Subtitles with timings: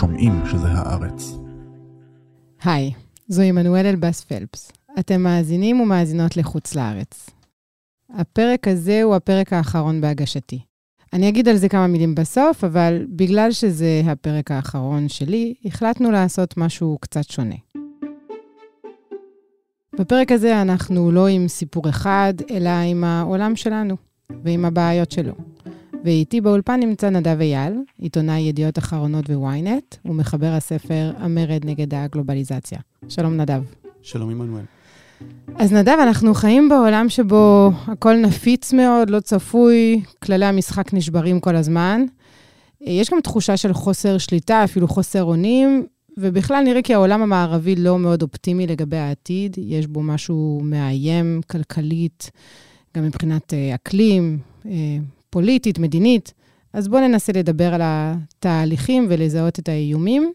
[0.00, 1.38] שומעים שזה הארץ.
[2.64, 2.92] היי,
[3.28, 4.72] זו עמנואל אלבאס פלפס.
[4.98, 7.30] אתם מאזינים ומאזינות לחוץ לארץ.
[8.10, 10.60] הפרק הזה הוא הפרק האחרון בהגשתי.
[11.12, 16.56] אני אגיד על זה כמה מילים בסוף, אבל בגלל שזה הפרק האחרון שלי, החלטנו לעשות
[16.56, 17.56] משהו קצת שונה.
[19.98, 23.96] בפרק הזה אנחנו לא עם סיפור אחד, אלא עם העולם שלנו
[24.44, 25.32] ועם הבעיות שלו.
[26.06, 32.78] ואיתי באולפן נמצא נדב אייל, עיתונאי ידיעות אחרונות וויינט, ומחבר הספר המרד נגד הגלובליזציה.
[33.08, 33.62] שלום נדב.
[34.02, 34.62] שלום עמנואל.
[35.56, 41.56] אז נדב, אנחנו חיים בעולם שבו הכל נפיץ מאוד, לא צפוי, כללי המשחק נשברים כל
[41.56, 42.04] הזמן.
[42.80, 45.86] יש גם תחושה של חוסר שליטה, אפילו חוסר אונים,
[46.18, 52.30] ובכלל נראה כי העולם המערבי לא מאוד אופטימי לגבי העתיד, יש בו משהו מאיים כלכלית,
[52.96, 54.98] גם מבחינת אה, אקלים, אה,
[55.30, 56.32] פוליטית, מדינית.
[56.72, 60.32] אז בואו ננסה לדבר על התהליכים ולזהות את האיומים.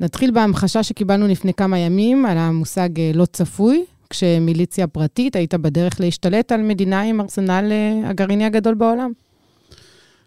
[0.00, 6.00] נתחיל בהמחשה שקיבלנו לפני כמה ימים על המושג אה, לא צפוי, כשמיליציה פרטית הייתה בדרך
[6.00, 7.72] להשתלט על מדינה עם ארסנל
[8.04, 9.12] הגרעיני הגדול בעולם.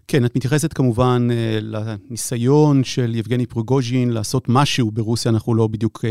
[0.07, 1.27] כן, את מתייחסת כמובן
[1.61, 6.05] לניסיון של יבגני פרוגוז'ין לעשות משהו ברוסיה, אנחנו לא בדיוק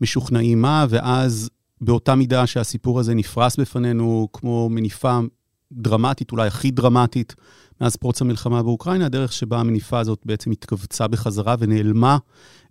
[0.00, 5.18] משוכנעים מה, ואז באותה מידה שהסיפור הזה נפרס בפנינו כמו מניפה
[5.74, 7.34] דרמטית, אולי הכי דרמטית,
[7.80, 12.18] מאז פרוץ המלחמה באוקראינה, הדרך שבה המניפה הזאת בעצם התכווצה בחזרה ונעלמה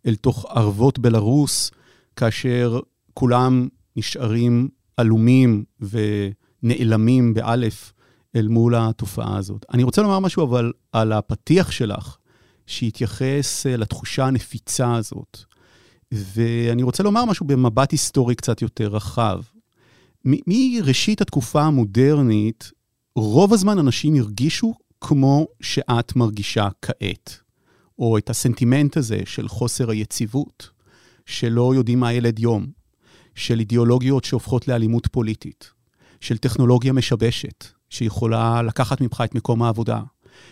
[0.08, 1.72] אל תוך ערבות בלרוס,
[2.16, 2.80] כאשר
[3.14, 7.94] כולם נשארים עלומים ונעלמים באלף
[8.36, 9.66] אל מול התופעה הזאת.
[9.74, 12.18] אני רוצה לומר משהו אבל על הפתיח שלך,
[12.68, 15.38] שהתייחס לתחושה הנפיצה הזאת.
[16.14, 19.42] ואני רוצה לומר משהו במבט היסטורי קצת יותר רחב.
[20.26, 22.72] מראשית התקופה המודרנית,
[23.16, 27.40] רוב הזמן אנשים הרגישו כמו שאת מרגישה כעת,
[28.00, 30.70] או את הסנטימנט הזה של חוסר היציבות,
[31.26, 32.66] שלא יודעים מה ילד יום,
[33.36, 35.70] של אידיאולוגיות שהופכות לאלימות פוליטית,
[36.22, 40.02] של טכנולוגיה משבשת, שיכולה לקחת ממך את מקום העבודה,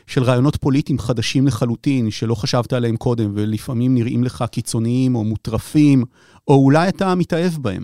[0.08, 6.04] של רעיונות פוליטיים חדשים לחלוטין, שלא חשבת עליהם קודם, ולפעמים נראים לך קיצוניים או מוטרפים,
[6.48, 7.84] או אולי אתה מתאהב בהם.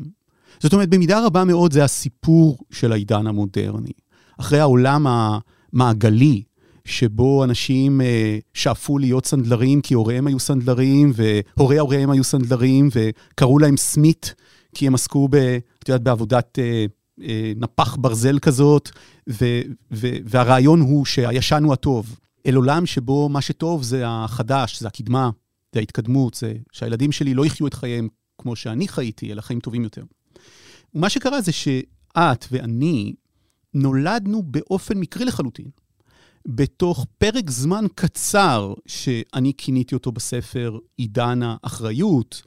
[0.59, 3.91] זאת אומרת, במידה רבה מאוד זה הסיפור של העידן המודרני.
[4.37, 6.43] אחרי העולם המעגלי,
[6.85, 13.59] שבו אנשים אה, שאפו להיות סנדלרים כי הוריהם היו סנדלרים, והורי הוריהם היו סנדלרים, וקראו
[13.59, 14.35] להם סמית,
[14.75, 15.35] כי הם עסקו, ב,
[15.79, 16.85] את יודעת, בעבודת אה,
[17.21, 18.89] אה, נפח ברזל כזאת,
[19.29, 19.45] ו,
[19.91, 22.19] ו, והרעיון הוא שהישן הוא הטוב.
[22.47, 25.29] אל עולם שבו מה שטוב זה החדש, זה הקדמה,
[25.73, 29.83] זה ההתקדמות, זה שהילדים שלי לא יחיו את חייהם כמו שאני חייתי, אלא חיים טובים
[29.83, 30.03] יותר.
[30.95, 33.13] ומה שקרה זה שאת ואני
[33.73, 35.69] נולדנו באופן מקרי לחלוטין.
[36.47, 42.41] בתוך פרק זמן קצר, שאני כיניתי אותו בספר עידן האחריות,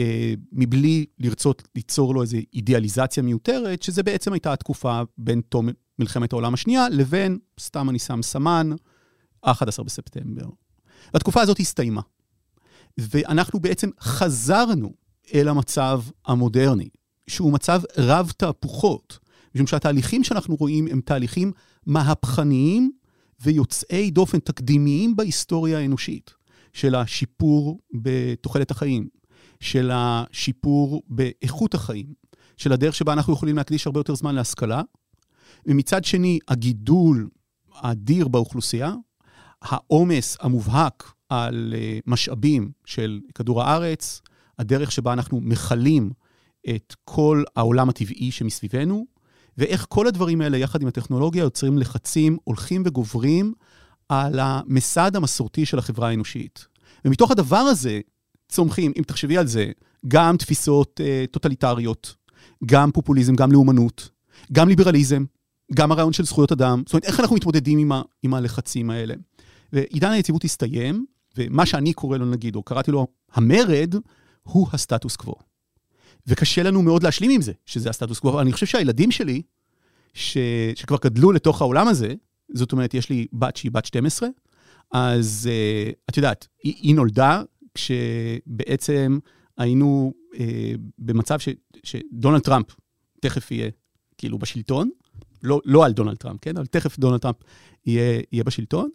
[0.00, 5.68] אה, מבלי לרצות ליצור לו איזו אידיאליזציה מיותרת, שזה בעצם הייתה התקופה בין תום
[5.98, 8.70] מלחמת העולם השנייה לבין, סתם אני שם סמן,
[9.40, 10.46] 11 בספטמבר.
[11.14, 12.00] והתקופה הזאת הסתיימה.
[12.98, 14.92] ואנחנו בעצם חזרנו
[15.34, 16.88] אל המצב המודרני,
[17.26, 19.18] שהוא מצב רב תהפוכות,
[19.54, 21.52] משום שהתהליכים שאנחנו רואים הם תהליכים
[21.86, 22.92] מהפכניים
[23.40, 26.30] ויוצאי דופן, תקדימיים בהיסטוריה האנושית,
[26.72, 29.08] של השיפור בתוחלת החיים,
[29.60, 32.06] של השיפור באיכות החיים,
[32.56, 34.82] של הדרך שבה אנחנו יכולים להקדיש הרבה יותר זמן להשכלה,
[35.66, 37.28] ומצד שני, הגידול
[37.74, 38.94] האדיר באוכלוסייה,
[39.62, 44.20] העומס המובהק על אה, משאבים של כדור הארץ,
[44.58, 46.10] הדרך שבה אנחנו מכלים
[46.68, 49.06] את כל העולם הטבעי שמסביבנו,
[49.58, 53.52] ואיך כל הדברים האלה, יחד עם הטכנולוגיה, יוצרים לחצים הולכים וגוברים
[54.08, 56.66] על המסד המסורתי של החברה האנושית.
[57.04, 58.00] ומתוך הדבר הזה
[58.48, 59.66] צומחים, אם תחשבי על זה,
[60.08, 62.14] גם תפיסות אה, טוטליטריות,
[62.66, 64.08] גם פופוליזם, גם לאומנות,
[64.52, 65.24] גם ליברליזם,
[65.74, 66.82] גם הרעיון של זכויות אדם.
[66.86, 69.14] זאת אומרת, איך אנחנו מתמודדים עם, ה, עם הלחצים האלה?
[69.72, 73.94] ועידן היציבות הסתיים, ומה שאני קורא לו, נגיד, או קראתי לו המרד,
[74.42, 75.47] הוא הסטטוס קוו.
[76.26, 78.40] וקשה לנו מאוד להשלים עם זה, שזה הסטטוס קוו.
[78.40, 79.42] אני חושב שהילדים שלי,
[80.14, 80.38] ש...
[80.74, 82.14] שכבר גדלו לתוך העולם הזה,
[82.54, 84.28] זאת אומרת, יש לי בת שהיא בת 12,
[84.92, 87.42] אז uh, את יודעת, היא, היא נולדה
[87.74, 89.18] כשבעצם
[89.58, 90.38] היינו uh,
[90.98, 91.48] במצב ש,
[91.84, 92.66] שדונלד טראמפ
[93.20, 93.70] תכף יהיה
[94.18, 94.90] כאילו בשלטון,
[95.42, 96.56] לא, לא על דונלד טראמפ, כן?
[96.56, 97.36] אבל תכף דונלד טראמפ
[97.86, 98.90] יהיה, יהיה בשלטון,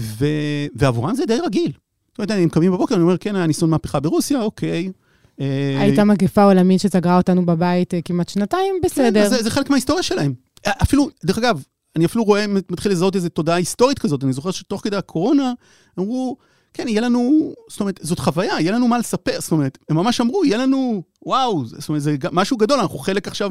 [0.00, 0.26] ו,
[0.74, 1.72] ועבורם זה די רגיל.
[2.08, 4.92] זאת אומרת, אני קמים בבוקר, אני אומר, כן, היה ניסיון מהפכה ברוסיה, אוקיי.
[5.40, 9.28] אה, הייתה מגפה עולמית שסגרה אותנו בבית אה, כמעט שנתיים, כן, בסדר.
[9.28, 10.34] זה, זה חלק מההיסטוריה שלהם.
[10.66, 11.62] אפילו, דרך אגב,
[11.96, 14.24] אני אפילו רואה, מתחיל לזהות איזו תודעה היסטורית כזאת.
[14.24, 15.52] אני זוכר שתוך כדי הקורונה,
[15.98, 16.36] אמרו,
[16.74, 20.20] כן, יהיה לנו, זאת אומרת, זאת חוויה, יהיה לנו מה לספר, זאת אומרת, הם ממש
[20.20, 23.50] אמרו, יהיה לנו, וואו, זאת אומרת, זה משהו גדול, אנחנו חלק עכשיו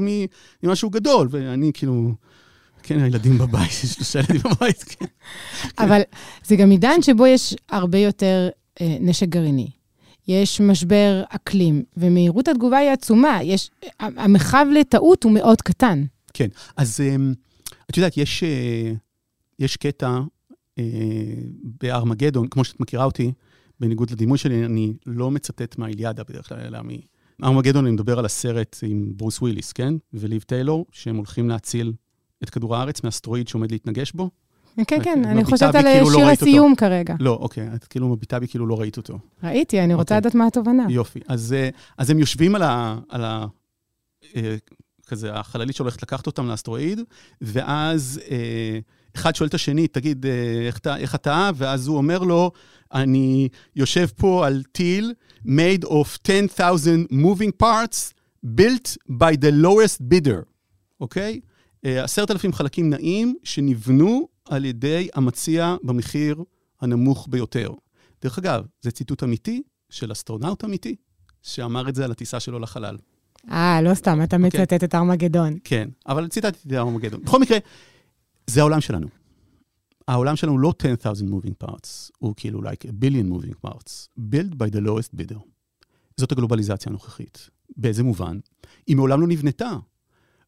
[0.64, 2.12] ממשהו גדול, ואני כאילו,
[2.84, 5.06] כן, הילדים בבית, יש שלושה ילדים בבית, כן.
[5.80, 6.02] אבל
[6.46, 8.50] זה גם עידן שבו יש הרבה יותר
[8.82, 9.70] אה, נשק גרעיני.
[10.28, 13.40] יש משבר אקלים, ומהירות התגובה היא עצומה.
[13.44, 16.04] יש, המרחב לטעות הוא מאוד קטן.
[16.34, 17.34] כן, אז אמ,
[17.90, 18.92] את יודעת, יש, אה,
[19.60, 20.20] יש קטע
[20.80, 20.84] אה,
[21.84, 23.32] בארמגדון, כמו שאת מכירה אותי,
[23.80, 26.80] בניגוד לדימוי שלי, אני לא מצטט מהאיליאדה בדרך כלל, אלא
[27.40, 29.94] מארמגדון, אני מדבר על הסרט עם ברוס וויליס, כן?
[30.14, 31.94] וליב טיילור, שהם הולכים להציל
[32.44, 34.30] את כדור הארץ מאסטרואיד שעומד להתנגש בו.
[34.88, 37.16] כן, כן, אני חושבת על כאילו לא שיר הסיום כרגע.
[37.20, 39.20] לא, אוקיי, את כאילו מביטה בי כאילו לא ראית אותו.
[39.44, 40.18] ראיתי, אני רוצה אוקיי.
[40.18, 40.86] לדעת מה התובנה.
[40.90, 41.20] יופי.
[41.28, 41.56] אז
[41.98, 42.64] אה, הם יושבים על
[43.24, 43.46] ה...
[45.06, 47.00] כזה, החללית שהולכת לקחת אותם לאסטרואיד,
[47.42, 48.80] ואז אה,
[49.16, 51.50] אחד שואל את השני, תגיד, אה, איך, אתה, איך אתה?
[51.56, 52.52] ואז הוא אומר לו,
[52.94, 55.14] אני יושב פה על טיל
[55.46, 58.14] made of 10,000 moving parts,
[58.46, 60.44] built by the lowest bidder,
[61.00, 61.40] אוקיי?
[61.86, 66.44] אה, עשרת אלפים חלקים נעים שנבנו על ידי המציע במחיר
[66.82, 67.72] הנמוך ביותר.
[68.22, 70.96] דרך אגב, זה ציטוט אמיתי של אסטרונאוט אמיתי,
[71.42, 72.98] שאמר את זה על הטיסה שלו לחלל.
[73.52, 74.62] אה, לא סתם, אתה אוקיי.
[74.62, 75.58] מצטט את ארמגדון.
[75.64, 77.22] כן, אבל ציטטתי את ארמגדון.
[77.24, 77.58] בכל מקרה,
[78.48, 79.08] זה העולם שלנו.
[80.08, 84.76] העולם שלנו לא 10,000 moving parts, הוא כאילו like a billion moving parts, built by
[84.76, 85.40] the lowest bidder.
[86.18, 87.50] זאת הגלובליזציה הנוכחית.
[87.78, 88.40] באיזה מובן?
[88.88, 89.72] היא מעולם לא נבנתה.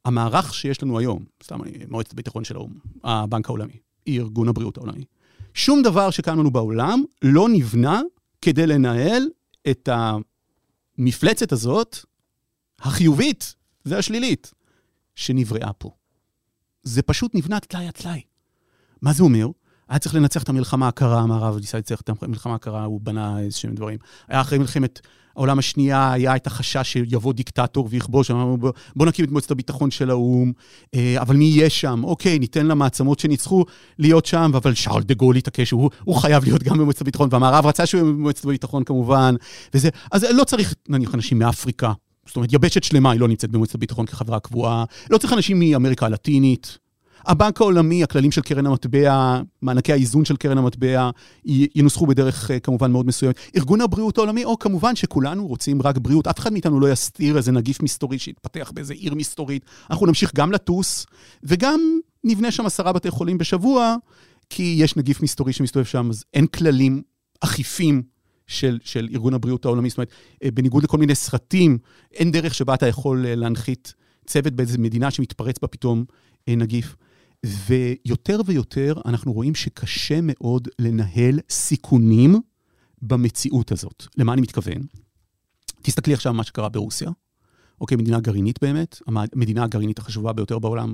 [0.06, 1.60] המערך שיש לנו היום, סתם
[1.90, 2.74] מועצת הביטחון של האו"ם,
[3.04, 5.06] הבנק העולמי, ארגון הבריאות העולמי,
[5.54, 8.02] שום דבר שקיים לנו בעולם לא נבנה
[8.42, 9.24] כדי לנהל
[9.70, 9.90] את
[10.98, 11.98] המפלצת הזאת
[12.80, 13.56] החיובית
[13.86, 14.54] והשלילית
[15.16, 15.92] שנבראה פה.
[16.84, 18.22] זה פשוט נבנה טלאי על טלאי.
[19.02, 19.48] מה זה אומר?
[19.90, 23.76] היה צריך לנצח את המלחמה הקרה, המערב ניסה לנצח את המלחמה הקרה, הוא בנה איזשהם
[23.76, 24.00] דברים.
[24.28, 25.00] היה אחרי מלחמת
[25.38, 28.58] העולם השנייה, היה את החשש שיבוא דיקטטור ויכבוש, אמרנו,
[28.96, 30.52] בוא, נקים את מועצת הביטחון של האו"ם,
[30.96, 32.02] אה, אבל מי יהיה שם?
[32.04, 33.66] אוקיי, ניתן למעצמות שניצחו
[34.00, 37.66] להיות שם, אבל שאול דה גול התעקש, הוא, הוא חייב להיות גם במועצת הביטחון, והמערב
[37.66, 39.36] רצה שהוא יהיה במועצת הביטחון כמובן,
[39.74, 41.92] וזה, אז לא צריך, נניח, אנשים מאפריקה,
[42.26, 46.06] זאת אומרת, יבשת שלמה היא לא נמצאת במועצת הביטחון כחברה קבועה, לא צריך אנשים מאמריקה
[46.06, 46.78] הלטינית.
[47.28, 51.10] הבנק העולמי, הכללים של קרן המטבע, מענקי האיזון של קרן המטבע,
[51.46, 53.40] ינוסחו בדרך אה, כמובן מאוד מסוימת.
[53.56, 57.52] ארגון הבריאות העולמי, או כמובן שכולנו רוצים רק בריאות, אף אחד מאיתנו לא יסתיר איזה
[57.52, 59.66] נגיף מסתורי שיתפתח באיזה עיר מסתורית.
[59.90, 61.06] אנחנו נמשיך גם לטוס,
[61.44, 61.80] וגם
[62.24, 63.96] נבנה שם עשרה בתי חולים בשבוע,
[64.50, 67.02] כי יש נגיף מסתורי שמסתובב שם, אז אין כללים
[67.42, 68.02] אכיפים
[68.48, 69.90] של, של ארגון הבריאות העולמי.
[69.90, 70.12] זאת אומרת,
[70.44, 71.78] אה, בניגוד לכל מיני סרטים,
[72.14, 73.94] אין דרך שבה אתה יכול אה, להנחית
[74.26, 76.06] צוות באיזו מדינה שמתפרץ בה פתאום
[76.50, 76.96] נגיף.
[77.46, 82.36] ויותר ויותר אנחנו רואים שקשה מאוד לנהל סיכונים
[83.02, 84.06] במציאות הזאת.
[84.18, 84.82] למה אני מתכוון?
[85.82, 87.12] תסתכלי עכשיו מה שקרה ברוסיה.
[87.82, 90.94] אוקיי, מדינה גרעינית באמת, המדינה הגרעינית החשובה ביותר בעולם,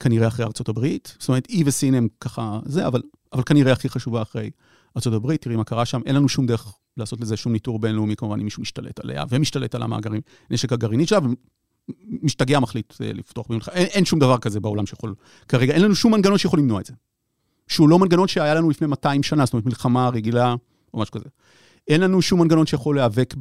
[0.00, 1.16] כנראה אחרי ארצות הברית.
[1.18, 3.02] זאת אומרת, אי וסין הם ככה זה, אבל,
[3.32, 4.50] אבל כנראה הכי חשובה אחרי
[4.96, 5.42] ארצות הברית.
[5.42, 8.44] תראי מה קרה שם, אין לנו שום דרך לעשות לזה שום ניטור בינלאומי, כמובן, אם
[8.44, 10.20] מישהו משתלט עליה, ומשתלט על המאגרים,
[10.50, 11.18] נשק הגרעינית שלה,
[12.22, 13.74] משתגע מחליט אה, לפתוח במלחמה.
[13.74, 15.14] אין, אין שום דבר כזה בעולם שיכול...
[15.48, 16.92] כרגע אין לנו שום מנגנון שיכול למנוע את זה.
[17.68, 20.54] שהוא לא מנגנון שהיה לנו לפני 200 שנה, זאת אומרת מלחמה רגילה
[20.94, 21.28] או משהו כזה.
[21.88, 23.34] אין לנו שום מנגנון שיכול להיאבק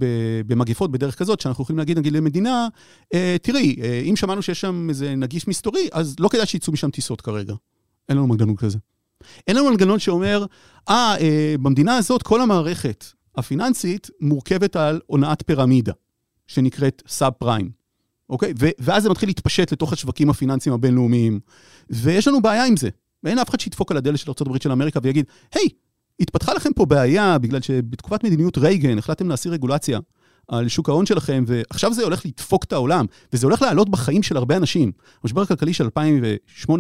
[0.48, 2.68] במגפות בדרך כזאת, שאנחנו יכולים להגיד, נגיד למדינה,
[3.13, 6.89] אה, תראי, אה, אם שמענו שיש שם איזה נגיף מסתורי, אז לא כדאי שיצאו משם
[6.89, 7.53] טיסות כרגע.
[8.10, 8.77] אין לנו מנגנון כזה.
[9.48, 10.46] אין לנו מנגנון שאומר,
[10.89, 11.15] אה,
[11.62, 15.94] במדינה הזאת כל המערכת הפיננסית מורכבת על הונאת פירמידה,
[16.48, 17.78] שנקראת סאב פריים.
[18.29, 18.53] אוקיי?
[18.59, 21.39] ו- ואז זה מתחיל להתפשט לתוך השווקים הפיננסיים הבינלאומיים,
[21.89, 22.89] ויש לנו בעיה עם זה.
[23.24, 25.69] ואין אף אחד שידפוק על הדלת של ארה"ב של אמריקה ויגיד, היי,
[26.19, 30.00] התפתחה לכם פה בעיה בגלל שבתקופת מדיניות רייגן החלטתם להסיר רגולציה
[30.50, 34.38] על שוק ההון שלכם, ועכשיו זה הולך לדפוק את העולם, וזה הולך לעלות בחיים של
[34.38, 34.91] הרבה אנשים.
[35.24, 35.88] המשבר הכלכלי של
[36.68, 36.72] 2008-2009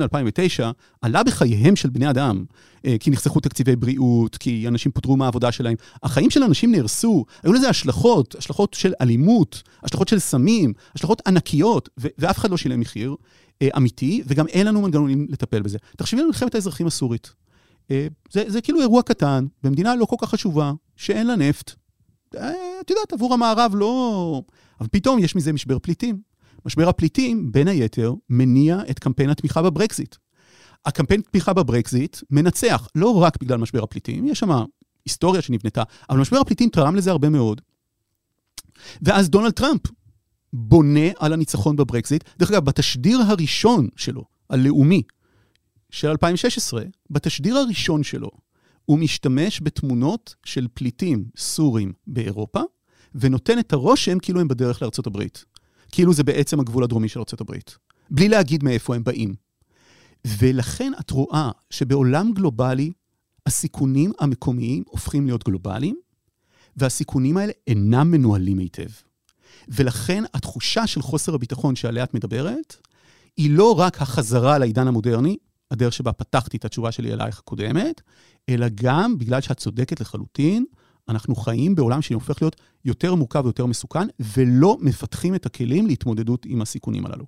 [1.01, 2.43] עלה בחייהם של בני אדם,
[2.85, 5.75] אה, כי נחסכו תקציבי בריאות, כי אנשים פוטרו מהעבודה שלהם.
[6.03, 11.89] החיים של אנשים נהרסו, היו לזה השלכות, השלכות של אלימות, השלכות של סמים, השלכות ענקיות,
[11.97, 13.15] ואף אחד לא שילם מחיר
[13.61, 15.77] אה, אמיתי, וגם אין לנו מנגנונים לטפל בזה.
[15.97, 17.33] תחשבי על מלחמת האזרחים הסורית.
[17.91, 21.71] אה, זה, זה כאילו אירוע קטן, במדינה לא כל כך חשובה, שאין לה נפט,
[22.81, 24.41] את יודעת, עבור המערב לא...
[24.79, 26.21] אבל פתאום יש מזה משבר פליטים.
[26.65, 30.15] משבר הפליטים, בין היתר, מניע את קמפיין התמיכה בברקזיט.
[30.85, 34.49] הקמפיין תמיכה בברקזיט מנצח לא רק בגלל משבר הפליטים, יש שם
[35.05, 37.61] היסטוריה שנבנתה, אבל משבר הפליטים תרם לזה הרבה מאוד.
[39.01, 39.81] ואז דונלד טראמפ
[40.53, 42.23] בונה על הניצחון בברקזיט.
[42.39, 45.01] דרך אגב, בתשדיר הראשון שלו, הלאומי,
[45.89, 48.29] של 2016, בתשדיר הראשון שלו,
[48.89, 52.61] הוא משתמש בתמונות של פליטים סורים באירופה,
[53.15, 55.45] ונותן את הרושם כאילו הם בדרך לארצות הברית.
[55.91, 57.77] כאילו זה בעצם הגבול הדרומי של ארצות הברית.
[58.11, 59.35] בלי להגיד מאיפה הם באים.
[60.27, 62.91] ולכן את רואה שבעולם גלובלי,
[63.45, 65.95] הסיכונים המקומיים הופכים להיות גלובליים,
[66.77, 68.89] והסיכונים האלה אינם מנוהלים היטב.
[69.67, 72.75] ולכן התחושה של חוסר הביטחון שעליה את מדברת,
[73.37, 75.37] היא לא רק החזרה לעידן המודרני,
[75.71, 78.01] הדרך שבה פתחתי את התשובה שלי אלייך הקודמת,
[78.49, 80.65] אלא גם בגלל שאת צודקת לחלוטין,
[81.09, 86.61] אנחנו חיים בעולם שהופך להיות יותר מורכב ויותר מסוכן, ולא מפתחים את הכלים להתמודדות עם
[86.61, 87.25] הסיכונים הללו.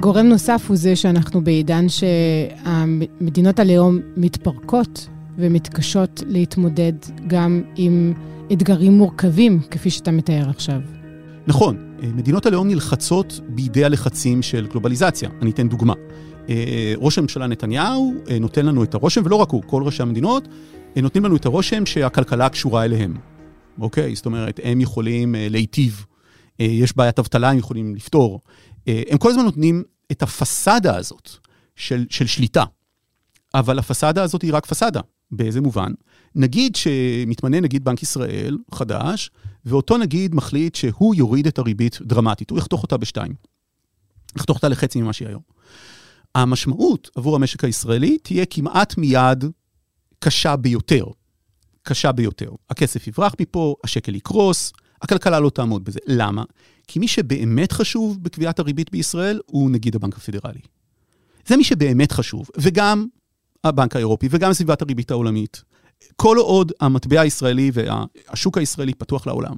[0.00, 6.92] גורם נוסף הוא זה שאנחנו בעידן שמדינות הלאום מתפרקות ומתקשות להתמודד
[7.26, 8.12] גם עם
[8.52, 10.95] אתגרים מורכבים, כפי שאתה מתאר עכשיו.
[11.48, 15.30] נכון, מדינות הלאום נלחצות בידי הלחצים של גלובליזציה.
[15.42, 15.94] אני אתן דוגמה.
[16.96, 20.48] ראש הממשלה נתניהו נותן לנו את הרושם, ולא רק הוא, כל ראשי המדינות,
[20.96, 23.16] נותנים לנו את הרושם שהכלכלה קשורה אליהם.
[23.78, 24.14] אוקיי?
[24.14, 26.04] זאת אומרת, הם יכולים להיטיב.
[26.58, 28.40] יש בעיית אבטלה, הם יכולים לפתור.
[28.86, 31.30] הם כל הזמן נותנים את הפסאדה הזאת
[31.76, 32.64] של, של שליטה.
[33.54, 35.00] אבל הפסאדה הזאת היא רק פסאדה.
[35.30, 35.92] באיזה מובן?
[36.34, 39.30] נגיד שמתמנה נגיד בנק ישראל חדש,
[39.66, 43.34] ואותו נגיד מחליט שהוא יוריד את הריבית דרמטית, הוא יחתוך אותה בשתיים.
[44.36, 45.42] יחתוך אותה לחצי ממה שהיא היום.
[46.34, 49.44] המשמעות עבור המשק הישראלי תהיה כמעט מיד
[50.18, 51.04] קשה ביותר.
[51.82, 52.50] קשה ביותר.
[52.70, 55.98] הכסף יברח מפה, השקל יקרוס, הכלכלה לא תעמוד בזה.
[56.06, 56.44] למה?
[56.86, 60.60] כי מי שבאמת חשוב בקביעת הריבית בישראל הוא נגיד הבנק הפדרלי.
[61.46, 63.06] זה מי שבאמת חשוב, וגם
[63.64, 65.62] הבנק האירופי, וגם סביבת הריבית העולמית.
[66.16, 69.56] כל עוד המטבע הישראלי והשוק הישראלי פתוח לעולם,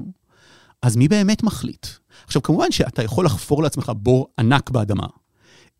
[0.83, 1.87] אז מי באמת מחליט?
[2.26, 5.07] עכשיו, כמובן שאתה יכול לחפור לעצמך בור ענק באדמה,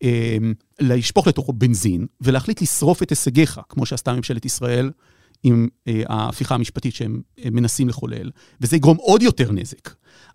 [0.03, 4.91] אמ, לשפוך לתוכו בנזין, ולהחליט לשרוף את הישגיך, כמו שעשתה ממשלת ישראל
[5.43, 9.89] עם אה, ההפיכה המשפטית שהם מנסים לחולל, וזה יגרום עוד יותר נזק.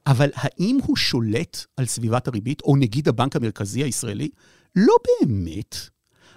[0.07, 4.29] אבל האם הוא שולט על סביבת הריבית, או נגיד הבנק המרכזי הישראלי?
[4.77, 5.77] לא באמת.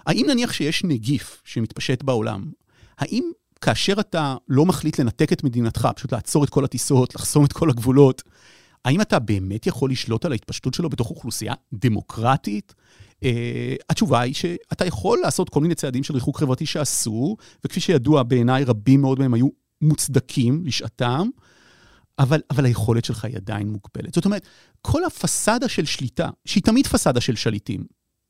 [0.06, 2.50] האם נניח שיש נגיף שמתפשט בעולם,
[2.98, 7.52] האם כאשר אתה לא מחליט לנתק את מדינתך, פשוט לעצור את כל הטיסות, לחסום את
[7.52, 8.22] כל הגבולות,
[8.84, 12.74] האם אתה באמת יכול לשלוט על ההתפשטות שלו בתוך אוכלוסייה דמוקרטית?
[13.14, 13.20] Uh,
[13.90, 18.64] התשובה היא שאתה יכול לעשות כל מיני צעדים של ריחוק חברתי שאסור, וכפי שידוע, בעיניי
[18.64, 19.48] רבים מאוד מהם היו
[19.82, 21.28] מוצדקים לשעתם,
[22.18, 24.14] אבל, אבל היכולת שלך היא עדיין מוגבלת.
[24.14, 24.46] זאת אומרת,
[24.82, 27.84] כל הפסאדה של שליטה, שהיא תמיד פסאדה של שליטים,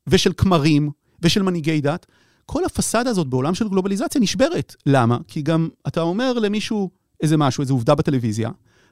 [0.07, 0.91] ושל כמרים,
[1.23, 2.07] ושל מנהיגי דת,
[2.51, 4.77] כל הפסאדה הזאת בעולם של גלובליזציה נשברת.
[4.87, 5.19] למה?
[5.29, 6.91] כי גם אתה אומר למישהו
[7.23, 8.51] איזה משהו, איזו עובדה בטלוויזיה.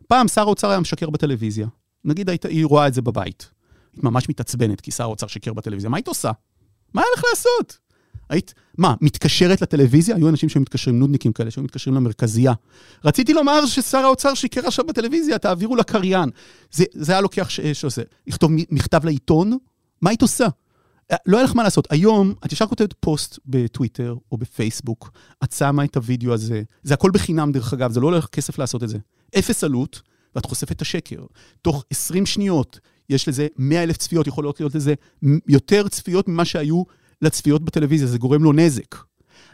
[0.08, 1.66] פעם שר האוצר היה משקר בטלוויזיה.
[2.04, 3.50] נגיד היית, היא רואה את זה בבית.
[3.92, 5.90] היית ממש מתעצבנת כי שר האוצר שיקר בטלוויזיה.
[5.90, 6.30] מה היית עושה?
[6.94, 7.78] מה היה לך לעשות?
[8.28, 10.16] היית, מה, מתקשרת לטלוויזיה?
[10.16, 12.52] היו אנשים שמתקשרים, נודניקים כאלה, שהיו מתקשרים למרכזייה.
[13.04, 16.30] רציתי לומר ששר האוצר שיקר עכשיו בטלוויזיה, תעבירו לקריין.
[16.72, 19.58] זה, זה היה לוקח, ש, שעושה, לכתוב מכתב לעיתון,
[20.02, 20.46] מה היית עושה?
[21.26, 21.88] לא היה לך מה לעשות.
[21.90, 25.10] היום, את ישר כותבת פוסט בטוויטר או בפייסבוק,
[25.44, 28.82] את שמה את הוידאו הזה, זה הכל בחינם דרך אגב, זה לא הולך כסף לעשות
[28.82, 28.98] את זה.
[29.38, 30.02] אפס עלות,
[30.34, 31.24] ואת חושפת את השקר.
[31.62, 34.94] תוך 20 שניות יש לזה 100 אלף צפיות, יכולות להיות לזה
[35.48, 36.82] יותר צפיות ממה שהיו
[37.22, 38.96] לצפיות בטלוויזיה, זה גורם לו נזק.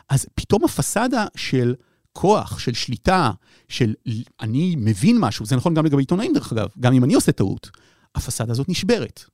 [0.08, 1.74] אז פתאום הפסאדה של
[2.12, 3.30] כוח, של שליטה,
[3.68, 3.94] של
[4.40, 7.70] אני מבין משהו, זה נכון גם לגבי עיתונאים דרך אגב, גם אם אני עושה טעות,
[8.14, 9.24] הפסאדה הזאת נשברת.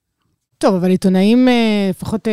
[0.61, 2.33] טוב, אבל עיתונאים, אה, לפחות אה,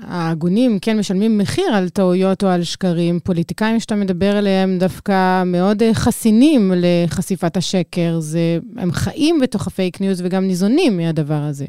[0.00, 3.20] ההגונים, כן משלמים מחיר על טעויות או על שקרים.
[3.20, 8.20] פוליטיקאים שאתה מדבר עליהם דווקא מאוד אה, חסינים לחשיפת השקר.
[8.20, 11.66] זה, הם חיים בתוך ה fake news וגם ניזונים מהדבר הזה.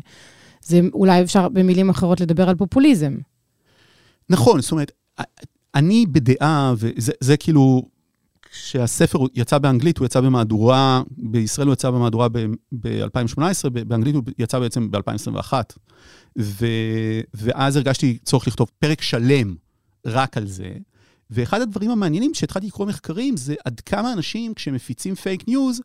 [0.62, 3.18] זה אולי אפשר במילים אחרות לדבר על פופוליזם.
[4.30, 4.92] נכון, זאת אומרת,
[5.76, 7.82] אני בדעה, וזה כאילו,
[8.52, 14.92] כשהספר יצא באנגלית, הוא יצא במהדורה, בישראל הוא יצא במהדורה ב-2018, באנגלית הוא יצא בעצם
[14.92, 15.54] ב-2021.
[16.40, 16.66] ו...
[17.34, 19.56] ואז הרגשתי צורך לכתוב פרק שלם
[20.06, 20.70] רק על זה.
[21.30, 25.82] ואחד הדברים המעניינים שהתחלתי לקרוא מחקרים זה עד כמה אנשים כשמפיצים פייק ניוז,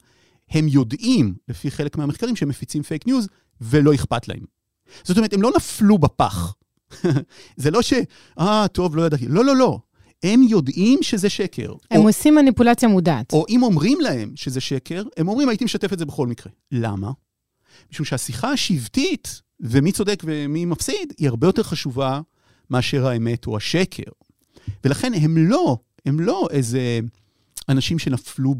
[0.50, 3.28] הם יודעים, לפי חלק מהמחקרים, שהם מפיצים פייק ניוז
[3.60, 4.44] ולא אכפת להם.
[5.04, 6.54] זאת אומרת, הם לא נפלו בפח.
[7.56, 7.92] זה לא ש...
[8.38, 9.28] אה, טוב, לא ידעתי.
[9.28, 9.78] לא, לא, לא.
[10.22, 11.72] הם יודעים שזה שקר.
[11.90, 13.32] הם או, עושים מניפולציה מודעת.
[13.32, 16.52] או אם אומרים להם שזה שקר, הם אומרים, הייתי משתף את זה בכל מקרה.
[16.72, 17.10] למה?
[17.92, 22.20] משום שהשיחה השבטית, ומי צודק ומי מפסיד, היא הרבה יותר חשובה
[22.70, 24.10] מאשר האמת או השקר.
[24.84, 27.00] ולכן הם לא, הם לא איזה
[27.68, 28.54] אנשים שנפלו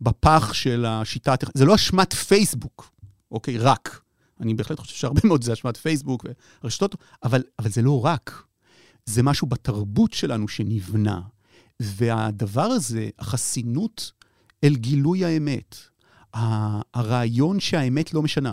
[0.00, 2.90] בפח של השיטה, זה לא אשמת פייסבוק,
[3.30, 3.58] אוקיי?
[3.58, 4.00] רק.
[4.40, 6.26] אני בהחלט חושב שהרבה מאוד זה אשמת פייסבוק
[6.64, 6.94] ורשתות,
[7.24, 8.42] אבל, אבל זה לא רק.
[9.06, 11.20] זה משהו בתרבות שלנו שנבנה.
[11.80, 14.12] והדבר הזה, החסינות
[14.64, 15.76] אל גילוי האמת,
[16.94, 18.52] הרעיון שהאמת לא משנה,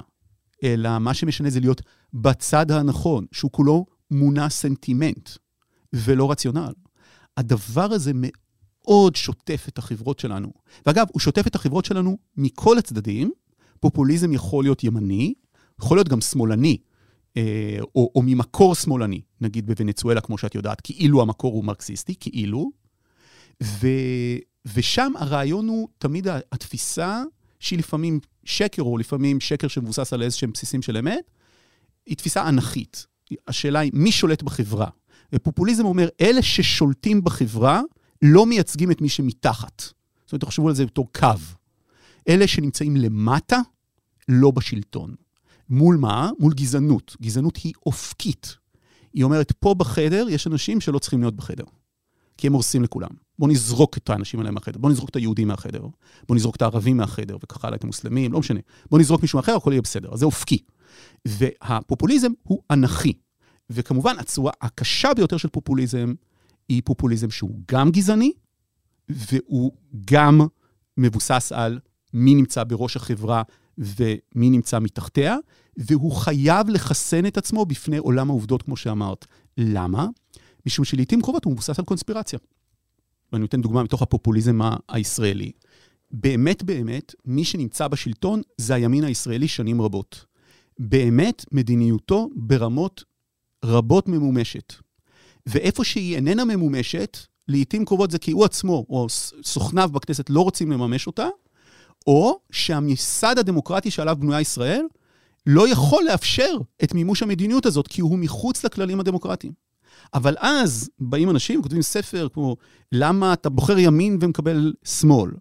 [0.63, 1.81] אלא מה שמשנה זה להיות
[2.13, 5.29] בצד הנכון, שהוא כולו מונע סנטימנט
[5.93, 6.73] ולא רציונל.
[7.37, 10.53] הדבר הזה מאוד שוטף את החברות שלנו.
[10.85, 13.31] ואגב, הוא שוטף את החברות שלנו מכל הצדדים.
[13.79, 15.33] פופוליזם יכול להיות ימני,
[15.81, 16.77] יכול להיות גם שמאלני,
[17.95, 22.71] או, או ממקור שמאלני, נגיד בוונצואלה, כמו שאת יודעת, כאילו המקור הוא מרקסיסטי, כאילו.
[23.63, 23.87] ו,
[24.73, 27.23] ושם הרעיון הוא תמיד התפיסה
[27.59, 31.31] שהיא לפעמים שקר, או לפעמים שקר שמבוסס על איזשהם בסיסים של אמת,
[32.05, 33.05] היא תפיסה אנכית.
[33.47, 34.87] השאלה היא, מי שולט בחברה?
[35.33, 37.81] ופופוליזם אומר, אלה ששולטים בחברה
[38.21, 39.81] לא מייצגים את מי שמתחת.
[40.25, 41.27] זאת אומרת, תחשבו על זה בתור קו.
[42.29, 43.59] אלה שנמצאים למטה,
[44.29, 45.15] לא בשלטון.
[45.69, 46.29] מול מה?
[46.39, 47.15] מול גזענות.
[47.21, 48.57] גזענות היא אופקית.
[49.13, 51.63] היא אומרת, פה בחדר יש אנשים שלא צריכים להיות בחדר,
[52.37, 53.09] כי הם הורסים לכולם.
[53.39, 55.81] בואו נזרוק את האנשים האלה מהחדר, בואו נזרוק את היהודים מהחדר,
[56.27, 58.59] בואו נזרוק את הערבים מהחדר, וכך הלאה, את המוסלמים, לא משנה.
[58.89, 60.13] בואו נזרוק מישהו אחר, הכל יהיה בסדר.
[60.13, 60.57] אז זה אופקי.
[61.25, 63.13] והפופוליזם הוא אנכי.
[63.69, 66.13] וכמובן, הצורה הקשה ביותר של פופוליזם
[66.69, 68.31] היא פופוליזם שהוא גם גזעני,
[69.09, 69.71] והוא
[70.11, 70.41] גם
[70.97, 71.79] מבוסס על
[72.13, 73.41] מי נמצא בראש החברה
[73.77, 75.37] ומי נמצא מתחתיה,
[75.77, 79.25] והוא חייב לחסן את עצמו בפני עולם העובדות, כמו שאמרת.
[79.57, 80.07] למה?
[80.65, 82.39] משום שלעיתים קרובות הוא מבוסס על קונספירציה.
[83.31, 85.51] ואני נותן דוגמה מתוך הפופוליזם הישראלי.
[86.11, 90.25] באמת באמת, מי שנמצא בשלטון זה הימין הישראלי שנים רבות.
[90.79, 93.03] באמת, מדיניותו ברמות
[93.65, 94.73] רבות ממומשת.
[95.45, 99.07] ואיפה שהיא איננה ממומשת, לעיתים קרובות זה כי הוא עצמו, או
[99.43, 101.27] סוכניו בכנסת לא רוצים לממש אותה,
[102.07, 104.85] או שהמסד הדמוקרטי שעליו בנויה ישראל
[105.45, 109.53] לא יכול לאפשר את מימוש המדיניות הזאת, כי הוא מחוץ לכללים הדמוקרטיים.
[110.13, 112.55] אבל אז באים אנשים, כותבים ספר כמו,
[112.91, 115.31] למה אתה בוחר ימין ומקבל שמאל?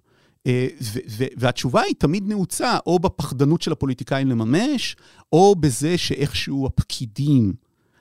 [0.47, 0.67] אה,
[1.37, 4.97] והתשובה היא תמיד נעוצה, או בפחדנות של הפוליטיקאים לממש,
[5.33, 7.53] או בזה שאיכשהו הפקידים,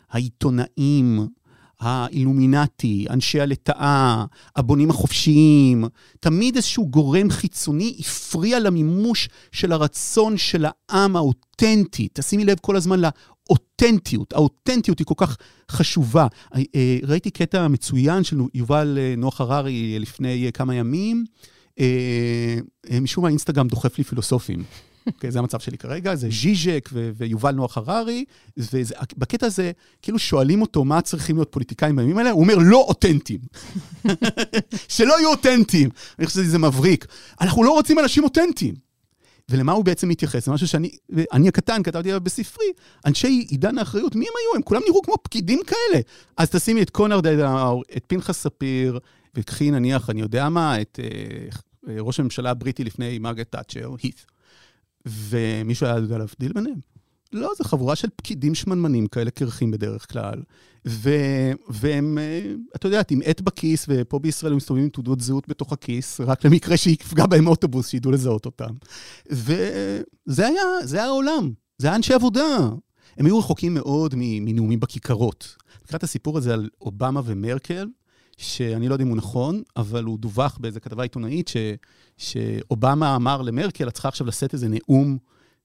[0.10, 1.28] העיתונאים,
[1.82, 5.84] האילומינטי, אנשי הלטאה, הבונים החופשיים,
[6.20, 12.08] תמיד איזשהו גורם חיצוני הפריע למימוש של הרצון של העם האותנטי.
[12.14, 15.38] תשימי לב כל הזמן לאותנטיות, האותנטיות היא כל כך
[15.72, 16.28] חשובה.
[16.56, 21.26] אה, ראיתי קטע מצוין של יובל אה, נוח הררי לפני כמה ימים.
[21.80, 22.58] אה,
[23.02, 24.64] משום מה אינסטגרם דוחף לי פילוסופים.
[25.08, 28.26] אוקיי, זה המצב שלי כרגע, זה ז'יז'ק ו- ויובל נוח הררי,
[28.58, 33.40] ובקטע הזה, כאילו שואלים אותו מה צריכים להיות פוליטיקאים בימים האלה, הוא אומר, לא אותנטיים.
[34.96, 35.90] שלא יהיו אותנטיים.
[36.20, 37.08] אני חושב שזה מבריק.
[37.42, 38.76] אנחנו לא רוצים אנשים אותנטיים.
[39.50, 40.46] ולמה הוא בעצם מתייחס?
[40.46, 40.90] זה משהו שאני,
[41.34, 42.66] אני הקטן, כתבתי עליו בספרי,
[43.06, 44.56] אנשי עידן האחריות, מי הם היו?
[44.56, 46.02] הם כולם נראו כמו פקידים כאלה.
[46.38, 47.28] אז תשימי את קונרד,
[47.98, 49.00] את פנחס ספיר,
[49.36, 54.26] וקחי נניח, אני יודע מה, את uh, ראש הממשלה הבריטי לפני מרגט תאצ'ר, הית'.
[55.08, 56.80] ומישהו היה יודע להבדיל ביניהם?
[57.34, 60.42] לא, זו חבורה של פקידים שמנמנים כאלה קרחים בדרך כלל.
[60.88, 61.10] ו...
[61.70, 65.74] והם, אה, את יודעת, עם עט בכיס, ופה בישראל הם מסתובבים עם תעודות זהות בתוך
[65.74, 68.74] הכיס, רק למקרה שיפגע בהם אוטובוס, שידעו לזהות אותם.
[69.30, 72.70] וזה היה, זה היה העולם, זה היה אנשי עבודה.
[73.18, 75.56] הם היו רחוקים מאוד מנאומים בכיכרות.
[75.86, 77.88] נקרא את הסיפור הזה על אובמה ומרקל,
[78.42, 81.58] שאני לא יודע אם הוא נכון, אבל הוא דווח באיזו כתבה עיתונאית, ש,
[82.18, 85.18] שאובמה אמר למרקל, את צריכה עכשיו לשאת איזה נאום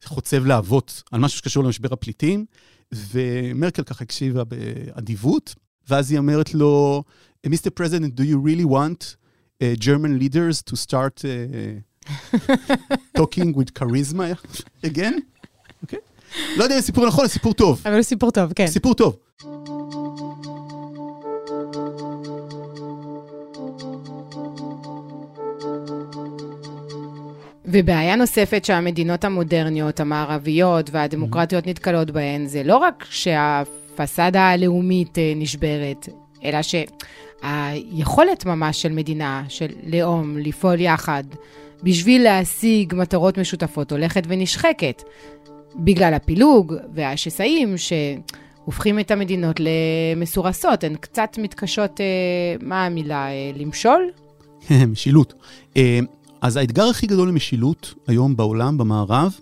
[0.04, 2.44] חוצב להבות על משהו שקשור למשבר הפליטים,
[2.92, 5.54] ומרקל ככה הקשיבה באדיבות,
[5.88, 7.04] ואז היא אומרת לו,
[7.46, 7.70] Mr.
[7.80, 9.16] President, do you really want
[9.62, 12.08] uh, German leaders to start uh,
[13.18, 14.36] talking with charisma
[14.84, 15.14] again?
[15.84, 15.96] Okay?
[16.56, 17.82] לא יודע אם זה סיפור נכון, זה סיפור טוב.
[17.84, 18.66] אבל הוא סיפור טוב, כן.
[18.66, 19.16] סיפור טוב.
[27.66, 31.68] ובעיה נוספת שהמדינות המודרניות, המערביות והדמוקרטיות mm-hmm.
[31.70, 36.08] נתקלות בהן, זה לא רק שהפסאדה הלאומית אה, נשברת,
[36.44, 41.24] אלא שהיכולת ממש של מדינה, של לאום, לפעול יחד
[41.82, 45.02] בשביל להשיג מטרות משותפות הולכת ונשחקת,
[45.76, 52.06] בגלל הפילוג והשסעים שהופכים את המדינות למסורסות, הן קצת מתקשות, אה,
[52.60, 54.10] מה המילה, אה, למשול?
[54.92, 55.34] משילות.
[56.40, 59.34] אז האתגר הכי גדול למשילות היום בעולם, במערב,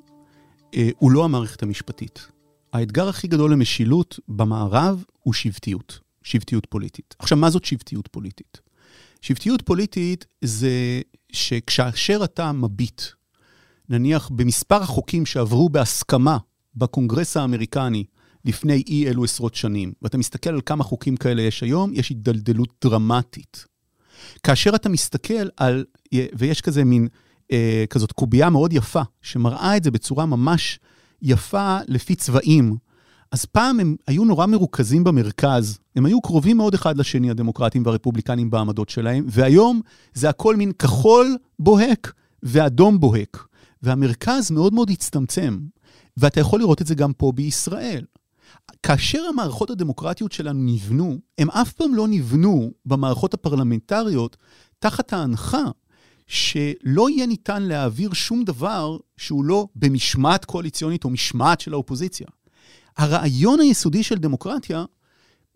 [0.74, 2.26] אה, הוא לא המערכת המשפטית.
[2.72, 7.14] האתגר הכי גדול למשילות במערב הוא שבטיות, שבטיות פוליטית.
[7.18, 8.60] עכשיו, מה זאת שבטיות פוליטית?
[9.20, 11.00] שבטיות פוליטית זה
[11.32, 13.02] שכאשר אתה מביט,
[13.88, 16.38] נניח במספר החוקים שעברו בהסכמה
[16.74, 18.04] בקונגרס האמריקני
[18.44, 22.68] לפני אי אלו עשרות שנים, ואתה מסתכל על כמה חוקים כאלה יש היום, יש הידלדלות
[22.84, 23.66] דרמטית.
[24.42, 27.08] כאשר אתה מסתכל על, ויש כזה מין,
[27.52, 30.78] אה, כזאת קובייה מאוד יפה, שמראה את זה בצורה ממש
[31.22, 32.76] יפה לפי צבעים.
[33.32, 38.50] אז פעם הם היו נורא מרוכזים במרכז, הם היו קרובים מאוד אחד לשני, הדמוקרטים והרפובליקנים
[38.50, 39.80] בעמדות שלהם, והיום
[40.14, 43.46] זה הכל מין כחול בוהק ואדום בוהק.
[43.84, 45.58] והמרכז מאוד מאוד הצטמצם,
[46.16, 48.04] ואתה יכול לראות את זה גם פה בישראל.
[48.82, 54.36] כאשר המערכות הדמוקרטיות שלנו נבנו, הם אף פעם לא נבנו במערכות הפרלמנטריות
[54.78, 55.62] תחת ההנחה
[56.26, 62.26] שלא יהיה ניתן להעביר שום דבר שהוא לא במשמעת קואליציונית או משמעת של האופוזיציה.
[62.96, 64.84] הרעיון היסודי של דמוקרטיה,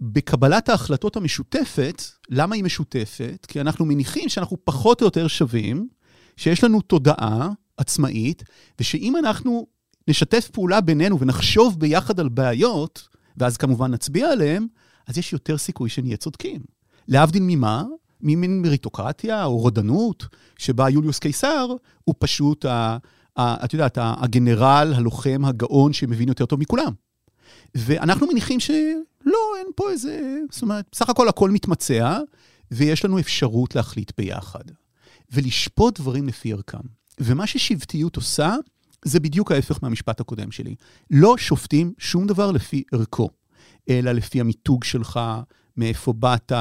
[0.01, 3.47] בקבלת ההחלטות המשותפת, למה היא משותפת?
[3.49, 5.89] כי אנחנו מניחים שאנחנו פחות או יותר שווים,
[6.37, 8.43] שיש לנו תודעה עצמאית,
[8.81, 9.67] ושאם אנחנו
[10.09, 14.67] נשתף פעולה בינינו ונחשוב ביחד על בעיות, ואז כמובן נצביע עליהן,
[15.07, 16.61] אז יש יותר סיכוי שנהיה צודקים.
[17.09, 17.85] להבדיל ממה?
[18.21, 20.27] ממין מריטוקרטיה או רודנות,
[20.59, 21.69] שבה יוליוס קיסר
[22.05, 22.97] הוא פשוט, ה,
[23.37, 26.93] ה, את יודעת, הגנרל, הלוחם, הגאון שמבין יותר טוב מכולם.
[27.75, 30.39] ואנחנו מניחים שלא, אין פה איזה...
[30.51, 32.19] זאת אומרת, בסך הכל הכל מתמצע,
[32.71, 34.65] ויש לנו אפשרות להחליט ביחד.
[35.33, 36.79] ולשפוט דברים לפי ערכם.
[37.21, 38.55] ומה ששבטיות עושה,
[39.05, 40.75] זה בדיוק ההפך מהמשפט הקודם שלי.
[41.11, 43.31] לא שופטים שום דבר לפי ערכו,
[43.89, 45.21] אלא לפי המיתוג שלך,
[45.77, 46.53] מאיפה באת.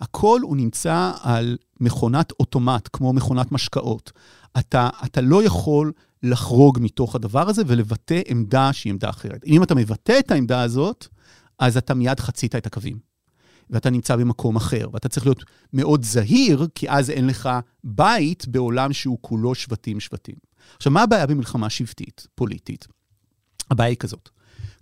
[0.00, 4.12] הכל הוא נמצא על מכונת אוטומט, כמו מכונת משקאות.
[4.58, 9.44] אתה, אתה לא יכול לחרוג מתוך הדבר הזה ולבטא עמדה שהיא עמדה אחרת.
[9.46, 11.06] אם אתה מבטא את העמדה הזאת,
[11.58, 12.98] אז אתה מיד חצית את הקווים.
[13.70, 17.48] ואתה נמצא במקום אחר, ואתה צריך להיות מאוד זהיר, כי אז אין לך
[17.84, 20.34] בית בעולם שהוא כולו שבטים-שבטים.
[20.76, 22.86] עכשיו, מה הבעיה במלחמה שבטית, פוליטית?
[23.70, 24.28] הבעיה היא כזאת.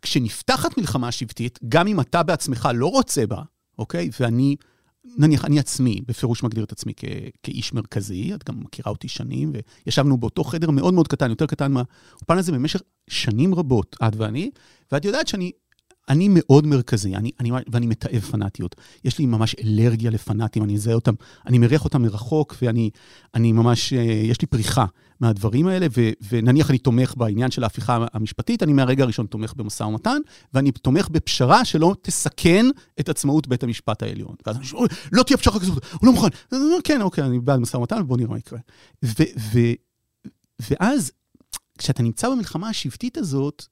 [0.02, 3.42] כשנפתחת מלחמה שבטית, גם אם אתה בעצמך לא רוצה בה,
[3.78, 4.10] אוקיי?
[4.20, 4.56] ואני,
[5.18, 7.04] נניח, אני עצמי, בפירוש מגדיר את עצמי כ-
[7.42, 9.52] כאיש מרכזי, את גם מכירה אותי שנים,
[9.86, 14.50] וישבנו באותו חדר מאוד מאוד קטן, יותר קטן מהאופן הזה במשך שנים רבות, את ואני,
[14.92, 15.52] ואת יודעת שאני
[16.08, 18.76] אני מאוד מרכזי, אני, אני, ואני מתעב פנאטיות.
[19.04, 21.14] יש לי ממש אלרגיה לפנאטים, אני אזהה אותם,
[21.46, 22.90] אני מריח אותם מרחוק, ואני
[23.34, 24.84] אני ממש, אה, יש לי פריחה
[25.20, 29.82] מהדברים האלה, ו, ונניח אני תומך בעניין של ההפיכה המשפטית, אני מהרגע הראשון תומך במשא
[29.82, 30.18] ומתן,
[30.54, 32.66] ואני תומך בפשרה שלא תסכן
[33.00, 34.34] את עצמאות בית המשפט העליון.
[34.46, 36.28] ואז אני אומר, לא תהיה פשרה כזאת, הוא לא מוכן.
[36.84, 38.58] כן, אוקיי, אני בעד משא ומתן, ובוא נראה מה יקרה.
[39.04, 39.58] ו, ו,
[40.70, 41.12] ואז,
[41.78, 43.66] כשאתה נמצא במלחמה השבטית הזאת,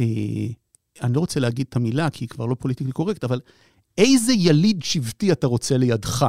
[0.00, 0.04] אה,
[1.02, 3.40] אני לא רוצה להגיד את המילה, כי היא כבר לא פוליטיקלי קורקט, אבל
[3.98, 6.26] איזה יליד שבטי אתה רוצה לידך?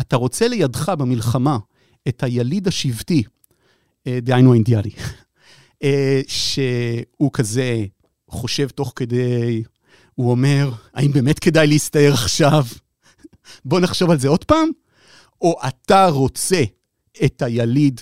[0.00, 1.58] אתה רוצה לידך במלחמה
[2.08, 3.22] את היליד השבטי,
[4.22, 4.90] דהיינו האינדיאני,
[5.82, 7.84] אה, שהוא כזה
[8.30, 9.62] חושב תוך כדי,
[10.14, 12.64] הוא אומר, האם באמת כדאי להסתער עכשיו?
[13.64, 14.68] בוא נחשוב על זה עוד פעם.
[15.40, 16.62] או אתה רוצה
[17.24, 18.00] את היליד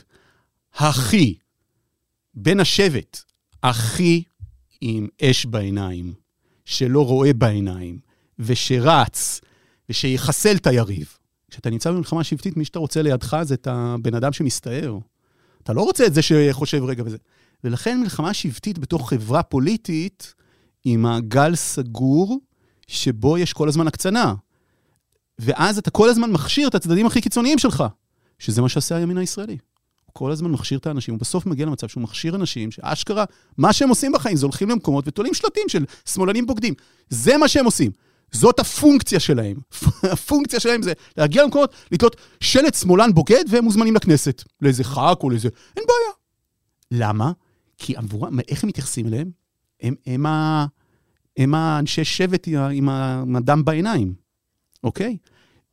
[0.74, 1.34] הכי,
[2.34, 3.22] בן השבט,
[3.62, 4.22] הכי
[4.80, 6.14] עם אש בעיניים,
[6.64, 7.98] שלא רואה בעיניים,
[8.38, 9.40] ושרץ,
[9.88, 11.18] ושיחסל את היריב.
[11.50, 14.98] כשאתה נמצא במלחמה שבטית, מי שאתה רוצה לידך זה את הבן אדם שמסתער.
[15.64, 17.16] אתה לא רוצה את זה שחושב רגע וזה.
[17.64, 20.34] ולכן מלחמה שבטית בתוך חברה פוליטית
[20.84, 22.40] היא מעגל סגור,
[22.88, 24.34] שבו יש כל הזמן הקצנה.
[25.38, 27.84] ואז אתה כל הזמן מכשיר את הצדדים הכי קיצוניים שלך,
[28.38, 29.58] שזה מה שעושה הימין הישראלי.
[30.12, 33.24] כל הזמן מכשיר את האנשים, ובסוף מגיע למצב שהוא מכשיר אנשים שאשכרה,
[33.58, 36.74] מה שהם עושים בחיים זה הולכים למקומות ותולים שלטים של שמאלנים בוגדים.
[37.08, 37.90] זה מה שהם עושים.
[38.34, 39.56] זאת הפונקציה שלהם.
[40.12, 44.42] הפונקציה שלהם זה להגיע למקומות, לתלות שלט שמאלן בוגד והם מוזמנים לכנסת.
[44.60, 45.48] לאיזה ח"כ או לאיזה...
[45.76, 46.12] אין בעיה.
[46.90, 47.32] למה?
[47.78, 49.30] כי עבורם, איך הם מתייחסים אליהם?
[49.82, 50.66] הם, הם, ה,
[51.36, 52.88] הם האנשי שבט עם,
[53.36, 54.14] הדם בעיניים,
[54.84, 55.16] אוקיי?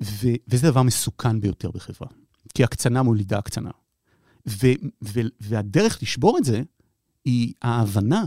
[0.03, 2.09] ו, וזה דבר מסוכן ביותר בחברה.
[2.53, 3.71] כי הקצנה מולידה הקצנה.
[4.47, 4.67] ו,
[5.03, 6.61] ו, והדרך לשבור את זה
[7.25, 8.25] היא ההבנה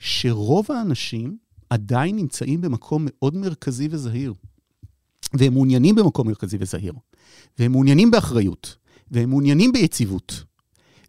[0.00, 1.36] שרוב האנשים
[1.70, 4.34] עדיין נמצאים במקום מאוד מרכזי וזהיר.
[5.34, 6.92] והם מעוניינים במקום מרכזי וזהיר.
[7.58, 8.76] והם מעוניינים באחריות.
[9.10, 10.44] והם מעוניינים ביציבות.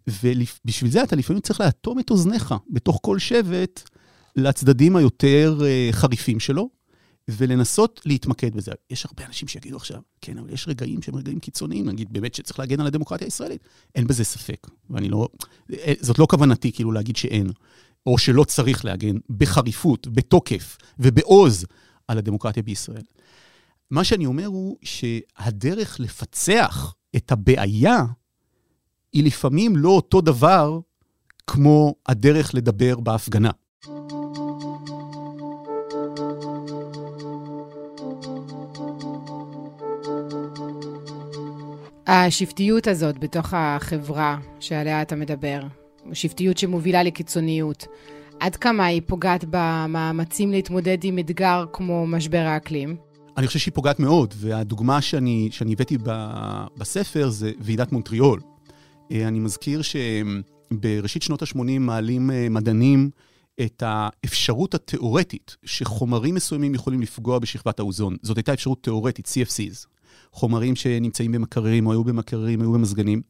[0.08, 3.90] ובשביל זה אתה לפעמים צריך לאטום את אוזניך בתוך כל שבט
[4.36, 6.70] לצדדים היותר uh, חריפים שלו,
[7.28, 8.72] ולנסות להתמקד בזה.
[8.90, 12.60] יש הרבה אנשים שיגידו עכשיו, כן, אבל יש רגעים שהם רגעים קיצוניים, נגיד באמת שצריך
[12.60, 13.62] להגן על הדמוקרטיה הישראלית.
[13.96, 15.28] אין בזה ספק, ואני לא...
[15.74, 17.48] אה, זאת לא כוונתי כאילו להגיד שאין,
[18.08, 21.66] או שלא צריך להגן בחריפות, בתוקף ובעוז
[22.08, 23.04] על הדמוקרטיה בישראל.
[23.92, 28.04] מה שאני אומר הוא שהדרך לפצח את הבעיה
[29.14, 30.80] היא לפעמים לא אותו דבר
[31.48, 33.52] כמו הדרך לדבר בהפגנה.
[42.08, 45.60] השבטיות הזאת בתוך החברה שעליה אתה מדבר,
[46.14, 47.88] שבטיות שמובילה לקיצוניות,
[48.40, 52.96] עד כמה היא פוגעת במאמצים להתמודד עם אתגר כמו משבר האקלים?
[53.38, 55.98] אני חושב שהיא פוגעת מאוד, והדוגמה שאני, שאני הבאתי
[56.78, 58.40] בספר זה ועידת מונטריאול.
[59.12, 63.10] אה, אני מזכיר שבראשית שנות ה-80 מעלים אה, מדענים
[63.62, 68.16] את האפשרות התיאורטית שחומרים מסוימים יכולים לפגוע בשכבת האוזון.
[68.22, 69.88] זאת הייתה אפשרות תיאורטית, CFCs.
[70.32, 73.22] חומרים שנמצאים במקררים או היו במקררים, היו במזגנים.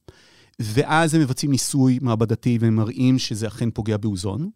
[0.60, 4.50] ואז הם מבצעים ניסוי מעבדתי והם מראים שזה אכן פוגע באוזון.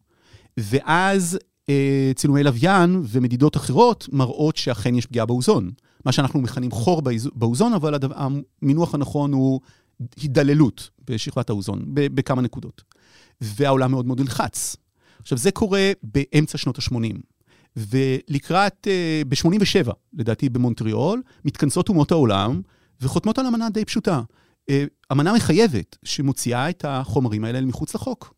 [0.58, 5.72] ואז אה, צילומי לוויין ומדידות אחרות מראות שאכן יש פגיעה באוזון.
[6.06, 7.02] מה שאנחנו מכנים חור
[7.36, 9.60] באוזון, אבל המינוח הנכון הוא
[10.22, 12.84] הידללות בשכבת האוזון, בכמה נקודות.
[13.42, 14.76] והעולם מאוד מאוד נלחץ.
[15.22, 17.18] עכשיו, זה קורה באמצע שנות ה-80.
[17.76, 22.62] ולקראת, uh, ב-87, לדעתי במונטריאול, מתכנסות אומות העולם
[23.02, 24.22] וחותמות על אמנה די פשוטה.
[24.72, 24.74] Uh,
[25.12, 28.34] אמנה מחייבת שמוציאה את החומרים האלה מחוץ לחוק.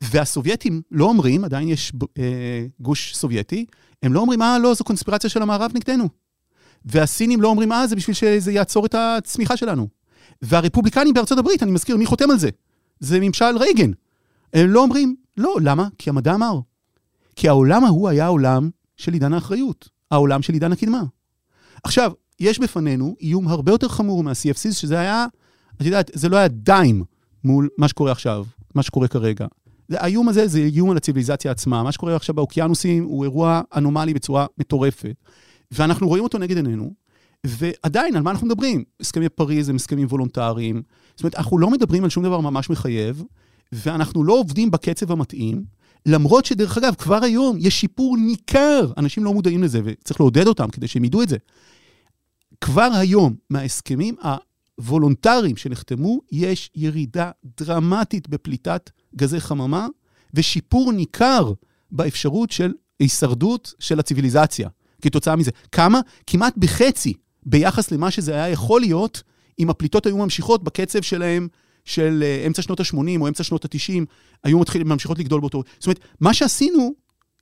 [0.00, 2.18] והסובייטים לא אומרים, עדיין יש uh,
[2.80, 3.66] גוש סובייטי,
[4.02, 6.08] הם לא אומרים, אה, לא, זו קונספירציה של המערב נגדנו.
[6.84, 9.88] והסינים לא אומרים, אה, זה בשביל שזה יעצור את הצמיחה שלנו.
[10.42, 12.48] והרפובליקנים בארצות הברית, אני מזכיר, מי חותם על זה?
[13.00, 13.90] זה ממשל רייגן.
[14.54, 15.88] הם לא אומרים, לא, למה?
[15.98, 16.60] כי המדע אמר.
[17.36, 21.02] כי העולם ההוא היה העולם של עידן האחריות, העולם של עידן הקדמה.
[21.84, 25.26] עכשיו, יש בפנינו איום הרבה יותר חמור מה-CFCs, שזה היה,
[25.76, 27.04] את יודעת, זה לא היה דיים
[27.44, 28.44] מול מה שקורה עכשיו,
[28.74, 29.46] מה שקורה כרגע.
[29.90, 31.82] האיום הזה זה איום על הציוויליזציה עצמה.
[31.82, 35.14] מה שקורה עכשיו באוקיינוסים הוא אירוע אנומלי בצורה מטורפת.
[35.70, 36.92] ואנחנו רואים אותו נגד עינינו,
[37.46, 38.84] ועדיין, על מה אנחנו מדברים?
[39.00, 40.82] הסכמי פריז הם הסכמים וולונטריים.
[41.14, 43.24] זאת אומרת, אנחנו לא מדברים על שום דבר ממש מחייב,
[43.72, 45.64] ואנחנו לא עובדים בקצב המתאים,
[46.06, 50.68] למרות שדרך אגב, כבר היום יש שיפור ניכר, אנשים לא מודעים לזה, וצריך לעודד אותם
[50.68, 51.36] כדי שהם ידעו את זה.
[52.60, 54.14] כבר היום, מההסכמים
[54.76, 59.86] הוולונטריים שנחתמו, יש ירידה דרמטית בפליטת גזי חממה,
[60.34, 61.52] ושיפור ניכר
[61.90, 64.68] באפשרות של הישרדות של הציוויליזציה.
[65.02, 65.50] כתוצאה מזה.
[65.72, 66.00] כמה?
[66.26, 67.12] כמעט בחצי
[67.46, 69.22] ביחס למה שזה היה יכול להיות,
[69.58, 71.48] אם הפליטות היו ממשיכות בקצב שלהם
[71.84, 74.04] של uh, אמצע שנות ה-80 או אמצע שנות ה-90,
[74.44, 75.62] היו מתחילים, ממשיכות לגדול באותו...
[75.78, 76.94] זאת אומרת, מה שעשינו,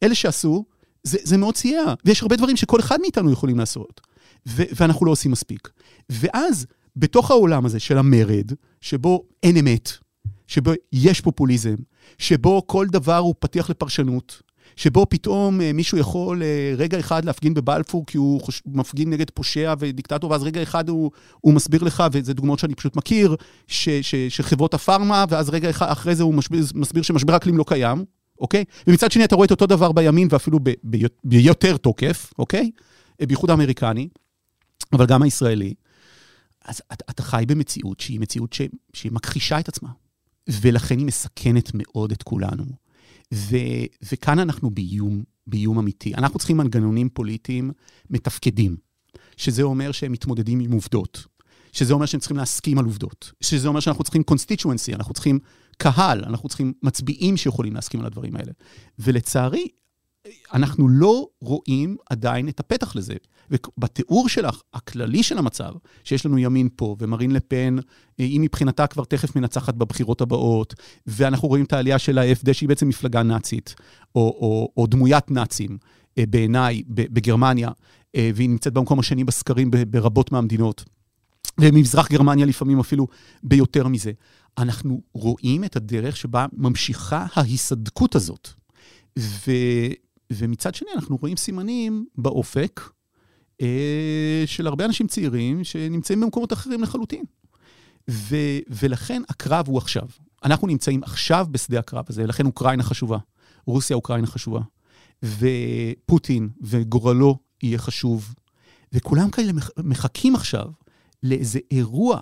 [0.02, 0.64] אלה שעשו,
[1.02, 1.94] זה, זה מאוד סייע.
[2.04, 4.00] ויש הרבה דברים שכל אחד מאיתנו יכולים לעשות,
[4.46, 5.68] ואנחנו לא עושים מספיק.
[6.10, 9.90] ואז, בתוך העולם הזה של המרד, שבו אין אמת,
[10.46, 11.74] שבו יש פופוליזם,
[12.18, 14.42] שבו כל דבר הוא פתיח לפרשנות,
[14.76, 18.62] שבו פתאום אה, מישהו יכול אה, רגע אחד להפגין בבלפור כי הוא חוש...
[18.66, 22.96] מפגין נגד פושע ודיקטטור, ואז רגע אחד הוא, הוא מסביר לך, וזה דוגמאות שאני פשוט
[22.96, 27.58] מכיר, ש, ש, שחברות הפארמה, ואז רגע אחד אחרי זה הוא משביר, מסביר שמשבר האקלים
[27.58, 28.04] לא קיים,
[28.40, 28.64] אוקיי?
[28.86, 32.70] ומצד שני אתה רואה את אותו דבר בימין ואפילו ב, ב, ביותר תוקף, אוקיי?
[33.22, 34.08] בייחוד האמריקני,
[34.94, 35.74] אבל גם הישראלי.
[36.64, 38.60] אז אתה, אתה חי במציאות שהיא מציאות ש,
[38.92, 39.88] שהיא מכחישה את עצמה,
[40.48, 42.64] ולכן היא מסכנת מאוד את כולנו.
[43.34, 43.56] ו,
[44.12, 46.14] וכאן אנחנו באיום, באיום אמיתי.
[46.14, 47.70] אנחנו צריכים מנגנונים פוליטיים
[48.10, 48.76] מתפקדים,
[49.36, 51.26] שזה אומר שהם מתמודדים עם עובדות,
[51.72, 55.38] שזה אומר שהם צריכים להסכים על עובדות, שזה אומר שאנחנו צריכים constituency, אנחנו צריכים
[55.78, 58.52] קהל, אנחנו צריכים מצביעים שיכולים להסכים על הדברים האלה.
[58.98, 59.68] ולצערי,
[60.52, 63.14] אנחנו לא רואים עדיין את הפתח לזה.
[63.50, 65.72] ובתיאור שלך, הכללי של המצב,
[66.04, 67.76] שיש לנו ימין פה, ומרין לפן,
[68.18, 70.74] היא מבחינתה כבר תכף מנצחת בבחירות הבאות,
[71.06, 73.74] ואנחנו רואים את העלייה של ה-AFD, שהיא בעצם מפלגה נאצית,
[74.14, 75.78] או, או, או דמוית נאצים,
[76.18, 77.68] אה, בעיניי, בגרמניה,
[78.16, 80.84] אה, והיא נמצאת במקום השני בסקרים ברבות מהמדינות.
[81.60, 83.06] וממזרח גרמניה לפעמים אפילו
[83.42, 84.12] ביותר מזה.
[84.58, 88.48] אנחנו רואים את הדרך שבה ממשיכה ההיסדקות הזאת.
[89.18, 89.52] ו,
[90.32, 92.80] ומצד שני, אנחנו רואים סימנים באופק
[93.60, 97.24] אה, של הרבה אנשים צעירים שנמצאים במקומות אחרים לחלוטין.
[98.10, 98.36] ו,
[98.68, 100.06] ולכן הקרב הוא עכשיו.
[100.44, 103.18] אנחנו נמצאים עכשיו בשדה הקרב הזה, לכן אוקראינה חשובה.
[103.66, 104.60] רוסיה, אוקראינה חשובה.
[105.24, 108.34] ופוטין וגורלו יהיה חשוב.
[108.92, 110.66] וכולם כאלה מחכים עכשיו
[111.22, 112.20] לאיזה אירוע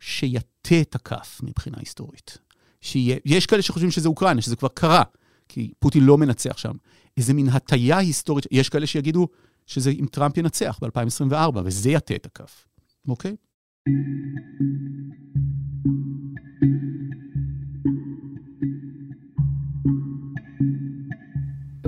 [0.00, 2.38] שיטה את הכף מבחינה היסטורית.
[2.80, 5.02] שיש כאלה שחושבים שזה אוקראינה, שזה כבר קרה,
[5.48, 6.72] כי פוטין לא מנצח שם.
[7.16, 9.28] איזה מין הטיה היסטורית, יש כאלה שיגידו
[9.66, 12.64] שזה אם טראמפ ינצח ב-2024, וזה יטה את הכף,
[13.08, 13.36] אוקיי?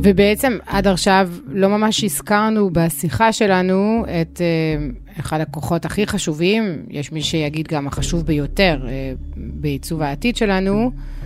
[0.02, 7.12] ובעצם עד עכשיו לא ממש הזכרנו בשיחה שלנו את uh, אחד הכוחות הכי חשובים, יש
[7.12, 8.88] מי שיגיד גם החשוב ביותר uh,
[9.36, 11.19] בעיצוב העתיד שלנו, אה,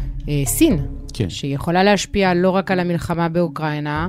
[0.44, 0.78] סין,
[1.14, 1.30] כן.
[1.30, 4.08] שיכולה להשפיע לא רק על המלחמה באוקראינה,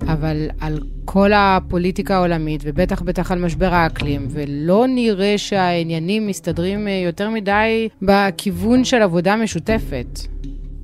[0.00, 7.02] אבל על כל הפוליטיקה העולמית, ובטח בטח על משבר האקלים, ולא נראה שהעניינים מסתדרים אה,
[7.04, 10.20] יותר מדי בכיוון של עבודה משותפת.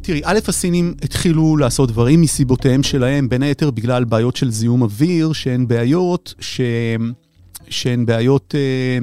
[0.02, 5.32] תראי, א', הסינים התחילו לעשות דברים מסיבותיהם שלהם, בין היתר בגלל בעיות של זיהום אוויר,
[5.32, 6.60] שהן בעיות ש...
[7.68, 8.98] שהן בעיות אה,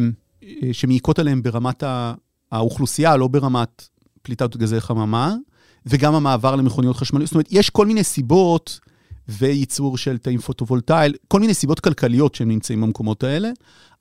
[0.72, 1.84] שמעיקות עליהן ברמת
[2.52, 3.88] האוכלוסייה, לא ברמת
[4.22, 5.36] פליטת גזי חממה,
[5.90, 7.28] וגם המעבר למכוניות חשמליות.
[7.28, 8.80] זאת אומרת, יש כל מיני סיבות
[9.28, 13.50] וייצור של תאים פוטו-וולטאי, כל מיני סיבות כלכליות שהם נמצאים במקומות האלה,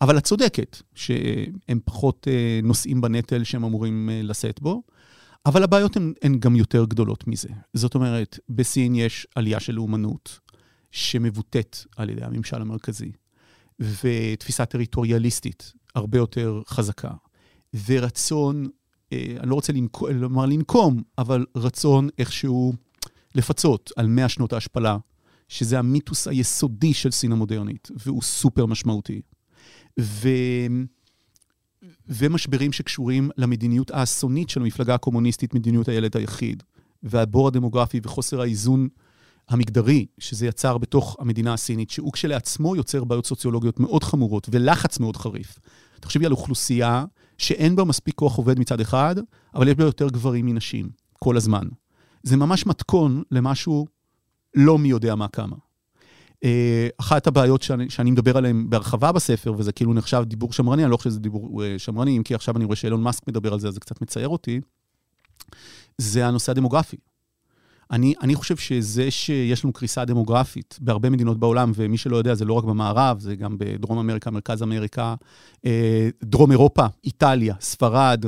[0.01, 4.83] אבל את צודקת שהם פחות אה, נושאים בנטל שהם אמורים אה, לשאת בו.
[5.46, 7.49] אבל הבעיות הן, הן גם יותר גדולות מזה.
[7.75, 10.40] זאת אומרת, בסין יש עלייה של לאומנות
[10.90, 13.12] שמבוטאת על ידי הממשל המרכזי,
[13.81, 17.11] ותפיסה טריטוריאליסטית הרבה יותר חזקה,
[17.87, 18.66] ורצון,
[19.12, 19.73] אני לא רוצה
[20.11, 22.73] לומר לנקום, אבל רצון איכשהו
[23.35, 24.97] לפצות על 100 שנות ההשפלה,
[25.49, 29.21] שזה המיתוס היסודי של סין המודרנית, והוא סופר משמעותי.
[30.01, 30.29] ו...
[32.09, 36.62] ומשברים שקשורים למדיניות האסונית של המפלגה הקומוניסטית, מדיניות הילד היחיד,
[37.03, 38.88] והבור הדמוגרפי וחוסר האיזון
[39.49, 45.16] המגדרי שזה יצר בתוך המדינה הסינית, שהוא כשלעצמו יוצר בעיות סוציולוגיות מאוד חמורות ולחץ מאוד
[45.16, 45.59] חריף.
[46.01, 47.05] תחשבי על אוכלוסייה
[47.38, 49.16] שאין בה מספיק כוח עובד מצד אחד,
[49.55, 51.68] אבל יש בה יותר גברים מנשים, כל הזמן.
[52.22, 53.87] זה ממש מתכון למשהו
[54.55, 55.57] לא מי יודע מה כמה.
[56.44, 60.90] אה, אחת הבעיות שאני, שאני מדבר עליהן בהרחבה בספר, וזה כאילו נחשב דיבור שמרני, אני
[60.90, 63.61] לא חושב שזה דיבור אה, שמרני, אם כי עכשיו אני רואה שאילון מאסק מדבר על
[63.61, 64.61] זה, אז זה קצת מצייר אותי,
[65.99, 66.96] זה הנושא הדמוגרפי.
[67.90, 72.44] אני, אני חושב שזה שיש לנו קריסה דמוגרפית בהרבה מדינות בעולם, ומי שלא יודע, זה
[72.44, 75.14] לא רק במערב, זה גם בדרום אמריקה, מרכז אמריקה,
[75.66, 78.25] אה, דרום אירופה, איטליה, ספרד,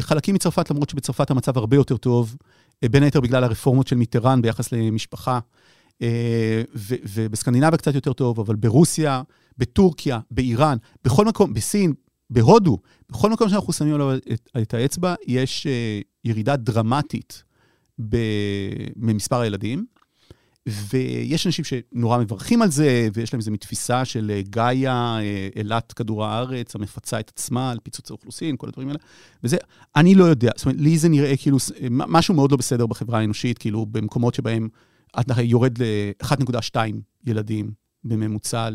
[0.00, 2.36] חלקים מצרפת, למרות שבצרפת המצב הרבה יותר טוב,
[2.84, 5.38] בין היתר בגלל הרפורמות של מיטרן ביחס למשפחה.
[6.02, 6.62] אה,
[7.14, 9.22] ובסקנדינביה קצת יותר טוב, אבל ברוסיה,
[9.58, 11.92] בטורקיה, באיראן, בכל מקום, בסין,
[12.30, 12.78] בהודו,
[13.10, 17.42] בכל מקום שאנחנו שמים עליו את, את האצבע, יש אה, ירידה דרמטית
[17.98, 19.84] במספר הילדים.
[20.68, 25.18] ויש אנשים שנורא מברכים על זה, ויש להם איזו מתפיסה של אה, גאיה,
[25.56, 28.98] אילת כדור הארץ, המפצה את עצמה על פיצוץ האוכלוסין, כל הדברים האלה.
[29.44, 29.56] וזה,
[29.96, 31.58] אני לא יודע, זאת אומרת, לי זה נראה כאילו
[31.90, 34.68] משהו מאוד לא בסדר בחברה האנושית, כאילו במקומות שבהם
[35.20, 36.76] אתה יורד ל-1.2
[37.26, 37.70] ילדים
[38.04, 38.68] בממוצע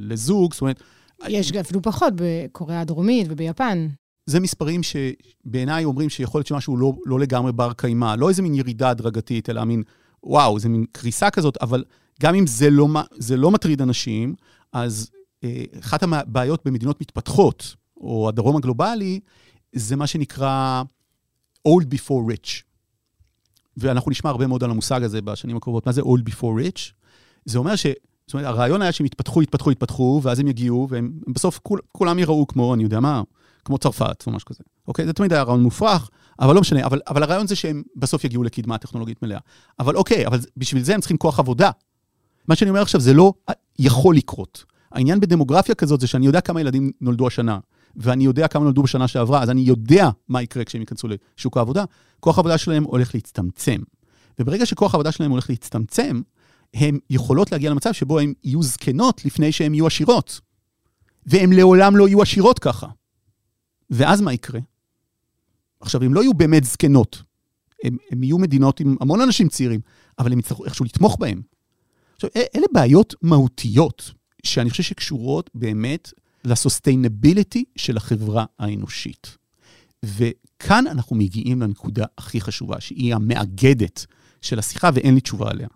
[0.00, 0.82] לזוג, זאת אומרת...
[1.28, 3.88] יש אפילו פחות בקוריאה הדרומית וביפן.
[4.26, 8.54] זה מספרים שבעיניי אומרים שיכול להיות שמשהו לא, לא לגמרי בר קיימא, לא איזה מין
[8.54, 9.82] ירידה הדרגתית, אלא מין,
[10.22, 11.84] וואו, זה מין קריסה כזאת, אבל
[12.20, 14.34] גם אם זה לא, זה לא מטריד אנשים,
[14.72, 15.10] אז
[15.44, 19.20] אה, אחת הבעיות במדינות מתפתחות, או הדרום הגלובלי,
[19.72, 20.82] זה מה שנקרא
[21.68, 22.62] old before rich.
[23.76, 26.92] ואנחנו נשמע הרבה מאוד על המושג הזה בשנים הקרובות, מה זה old before rich?
[27.44, 27.86] זה אומר ש...
[28.26, 32.18] זאת אומרת, הרעיון היה שהם יתפתחו, יתפתחו, יתפתחו, ואז הם יגיעו, והם בסוף כול, כולם
[32.18, 33.22] יראו כמו, אני יודע מה,
[33.64, 34.64] כמו צרפת או משהו כזה.
[34.88, 35.06] אוקיי?
[35.06, 36.86] זה תמיד היה רעיון מופרך, אבל לא משנה.
[36.86, 39.38] אבל, אבל הרעיון זה שהם בסוף יגיעו לקדמה טכנולוגית מלאה.
[39.78, 41.70] אבל אוקיי, אבל בשביל זה הם צריכים כוח עבודה.
[42.48, 43.32] מה שאני אומר עכשיו זה לא
[43.78, 44.64] יכול לקרות.
[44.92, 47.58] העניין בדמוגרפיה כזאת זה שאני יודע כמה ילדים נולדו השנה.
[47.96, 51.84] ואני יודע כמה נולדו בשנה שעברה, אז אני יודע מה יקרה כשהם ייכנסו לשוק העבודה,
[52.20, 53.80] כוח העבודה שלהם הולך להצטמצם.
[54.38, 56.22] וברגע שכוח העבודה שלהם הולך להצטמצם,
[56.74, 60.40] הן יכולות להגיע למצב שבו הן יהיו זקנות לפני שהן יהיו עשירות.
[61.26, 62.86] והן לעולם לא יהיו עשירות ככה.
[63.94, 64.60] ואז מה יקרה?
[65.80, 67.22] עכשיו, הן לא יהיו באמת זקנות.
[67.84, 69.80] הן יהיו מדינות עם המון אנשים צעירים,
[70.18, 71.42] אבל הם יצטרכו איכשהו לתמוך בהן.
[72.14, 74.12] עכשיו, אלה בעיות מהותיות,
[74.44, 76.12] שאני חושב שקשורות באמת
[76.44, 79.36] לסוסטיינביליטי של החברה האנושית.
[80.04, 84.06] וכאן אנחנו מגיעים לנקודה הכי חשובה, שהיא המאגדת
[84.40, 85.68] של השיחה, ואין לי תשובה עליה.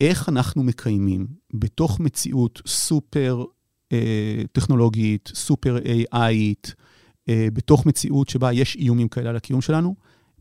[0.00, 3.44] איך אנחנו מקיימים בתוך מציאות סופר
[3.92, 6.74] אה, טכנולוגית, סופר AIית,
[7.30, 9.94] בתוך מציאות שבה יש איומים כאלה על הקיום שלנו,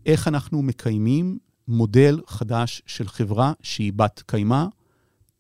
[0.06, 4.66] איך אנחנו מקיימים מודל חדש של חברה שהיא בת קיימא,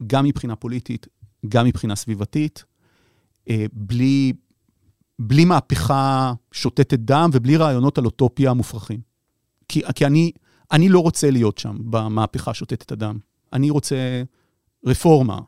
[0.07, 1.07] גם מבחינה פוליטית,
[1.47, 2.63] גם מבחינה סביבתית,
[3.49, 4.33] אה, בלי,
[5.19, 8.99] בלי מהפכה שותתת דם ובלי רעיונות על אוטופיה מופרכים.
[9.69, 10.31] כי, כי אני,
[10.71, 13.17] אני לא רוצה להיות שם במהפכה שותתת הדם.
[13.53, 14.23] אני רוצה
[14.85, 15.39] רפורמה.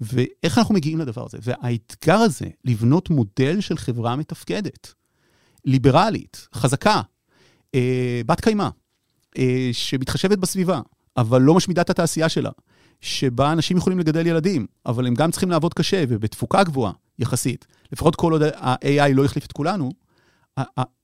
[0.00, 1.38] ואיך אנחנו מגיעים לדבר הזה?
[1.42, 4.94] והאתגר הזה, לבנות מודל של חברה מתפקדת,
[5.64, 7.02] ליברלית, חזקה,
[7.74, 8.68] אה, בת קיימא,
[9.38, 10.80] אה, שמתחשבת בסביבה,
[11.16, 12.50] אבל לא משמידה את התעשייה שלה,
[13.00, 18.16] שבה אנשים יכולים לגדל ילדים, אבל הם גם צריכים לעבוד קשה ובתפוקה גבוהה, יחסית, לפחות
[18.16, 19.90] כל עוד ה-AI לא החליף את כולנו,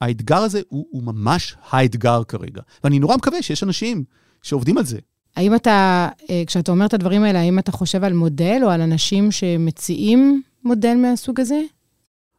[0.01, 2.63] האתגר הזה הוא, הוא ממש האתגר כרגע.
[2.85, 4.05] ואני נורא מקווה שיש אנשים
[4.43, 4.99] שעובדים על זה.
[5.37, 8.81] האם אתה, אה, כשאתה אומר את הדברים האלה, האם אתה חושב על מודל או על
[8.81, 11.61] אנשים שמציעים מודל מהסוג הזה?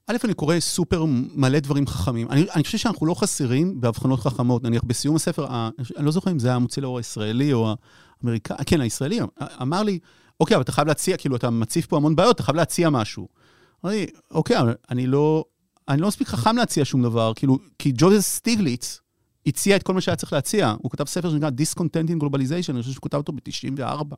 [0.07, 2.29] א', אני קורא סופר מלא דברים חכמים.
[2.29, 4.63] אני, אני חושב שאנחנו לא חסרים בהבחנות חכמות.
[4.63, 7.73] נניח בסיום הספר, אני לא זוכר אם זה היה המוציא לאור הישראלי או
[8.21, 9.19] האמריקאי, כן, הישראלי,
[9.61, 9.99] אמר לי,
[10.39, 13.27] אוקיי, אבל אתה חייב להציע, כאילו, אתה מציף פה המון בעיות, אתה חייב להציע משהו.
[13.85, 15.45] אמרתי, אוקיי, אבל אני לא,
[15.89, 18.99] אני לא מספיק חכם להציע שום דבר, כאילו, כי ג'וזף סטיגליץ
[19.47, 20.73] הציע את כל מה שהיה צריך להציע.
[20.81, 24.15] הוא כתב ספר שנקרא Discontent in Globalization, אני חושב שהוא כתב אותו ב-94.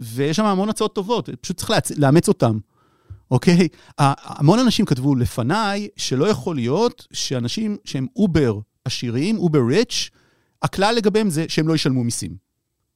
[0.00, 1.72] ויש שם המון הצעות טובות, פשוט צריך.
[1.96, 2.58] לאמץ אותן.
[3.30, 3.68] אוקיי?
[3.98, 10.10] המון אנשים כתבו לפניי שלא יכול להיות שאנשים שהם over עשירים, אובר ריץ',
[10.62, 12.36] הכלל לגביהם זה שהם לא ישלמו מיסים.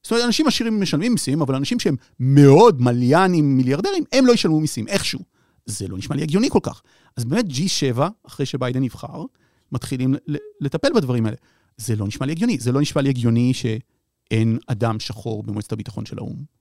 [0.03, 4.59] זאת אומרת, אנשים עשירים משלמים מיסים, אבל אנשים שהם מאוד מליאנים, מיליארדרים, הם לא ישלמו
[4.59, 5.19] מיסים, איכשהו.
[5.65, 6.81] זה לא נשמע לי הגיוני כל כך.
[7.17, 9.23] אז באמת G7, אחרי שביידן נבחר,
[9.71, 10.15] מתחילים
[10.61, 11.37] לטפל בדברים האלה.
[11.77, 12.57] זה לא נשמע לי הגיוני.
[12.59, 16.58] זה לא נשמע לי הגיוני שאין אדם שחור במועצת הביטחון של האו"ם.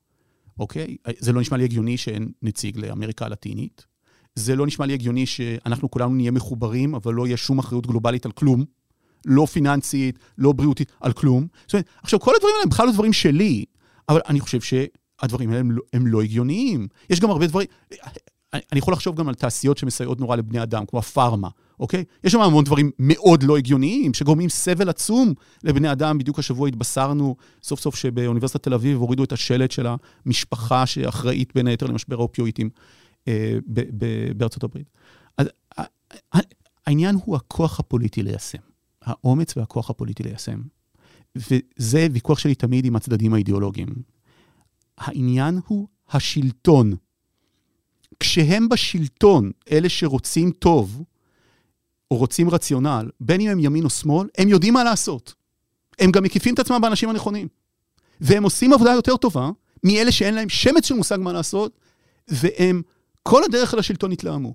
[0.58, 0.96] אוקיי?
[1.18, 3.86] זה לא נשמע לי הגיוני שאין נציג לאמריקה הלטינית.
[4.34, 8.26] זה לא נשמע לי הגיוני שאנחנו כולנו נהיה מחוברים, אבל לא יהיה שום אחריות גלובלית
[8.26, 8.64] על כלום.
[9.26, 11.46] לא פיננסית, לא בריאותית, על כלום.
[11.66, 13.64] זאת אומרת, עכשיו, כל הדברים האלה הם בכלל לא דברים שלי,
[14.08, 16.88] אבל אני חושב שהדברים האלה הם לא, הם לא הגיוניים.
[17.10, 17.66] יש גם הרבה דברים...
[18.52, 21.48] אני יכול לחשוב גם על תעשיות שמסייעות נורא לבני אדם, כמו הפארמה,
[21.80, 22.04] אוקיי?
[22.24, 25.34] יש שם המון דברים מאוד לא הגיוניים, שגורמים סבל עצום
[25.64, 26.18] לבני אדם.
[26.18, 29.86] בדיוק השבוע התבשרנו סוף סוף שבאוניברסיטת תל אביב הורידו את השלט של
[30.26, 32.70] המשפחה שאחראית בין היתר למשבר האופיואיטים
[33.28, 33.58] אה,
[34.36, 34.90] בארצות הברית.
[35.36, 35.48] אז
[36.86, 38.58] העניין הוא הכוח הפוליטי ליישם.
[39.02, 40.60] האומץ והכוח הפוליטי ליישם.
[41.36, 43.88] וזה ויכוח שלי תמיד עם הצדדים האידיאולוגיים.
[44.98, 46.94] העניין הוא השלטון.
[48.20, 51.02] כשהם בשלטון, אלה שרוצים טוב,
[52.10, 55.34] או רוצים רציונל, בין אם הם ימין או שמאל, הם יודעים מה לעשות.
[55.98, 57.48] הם גם מקיפים את עצמם באנשים הנכונים.
[58.20, 59.50] והם עושים עבודה יותר טובה
[59.84, 61.78] מאלה שאין להם שמץ של מושג מה לעשות,
[62.28, 62.82] והם
[63.22, 64.54] כל הדרך אל השלטון התלהמו.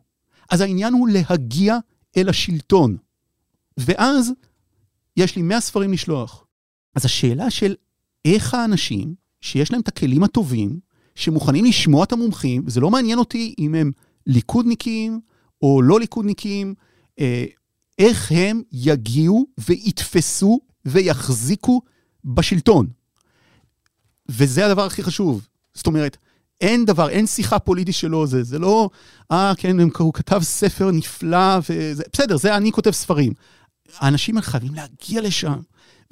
[0.49, 1.77] אז העניין הוא להגיע
[2.17, 2.97] אל השלטון.
[3.77, 4.31] ואז
[5.17, 6.45] יש לי 100 ספרים לשלוח.
[6.95, 7.75] אז השאלה של
[8.25, 10.79] איך האנשים שיש להם את הכלים הטובים,
[11.15, 13.91] שמוכנים לשמוע את המומחים, וזה לא מעניין אותי אם הם
[14.27, 15.19] ליכודניקים
[15.61, 16.73] או לא ליכודניקים,
[17.19, 17.45] אה,
[17.99, 21.81] איך הם יגיעו ויתפסו ויחזיקו
[22.25, 22.87] בשלטון.
[24.29, 25.47] וזה הדבר הכי חשוב.
[25.73, 26.17] זאת אומרת,
[26.61, 28.89] אין דבר, אין שיחה פוליטית שלו, זה, זה לא,
[29.31, 33.33] אה, כן, הוא כתב ספר נפלא, וזה, בסדר, זה אני כותב ספרים.
[33.97, 35.59] האנשים האלה חייבים להגיע לשם,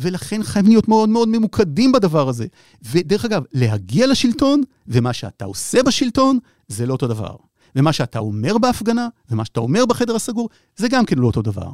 [0.01, 2.45] ולכן חייבים להיות מאוד מאוד ממוקדים בדבר הזה.
[2.91, 7.35] ודרך אגב, להגיע לשלטון, ומה שאתה עושה בשלטון, זה לא אותו דבר.
[7.75, 11.69] ומה שאתה אומר בהפגנה, ומה שאתה אומר בחדר הסגור, זה גם כן לא אותו דבר.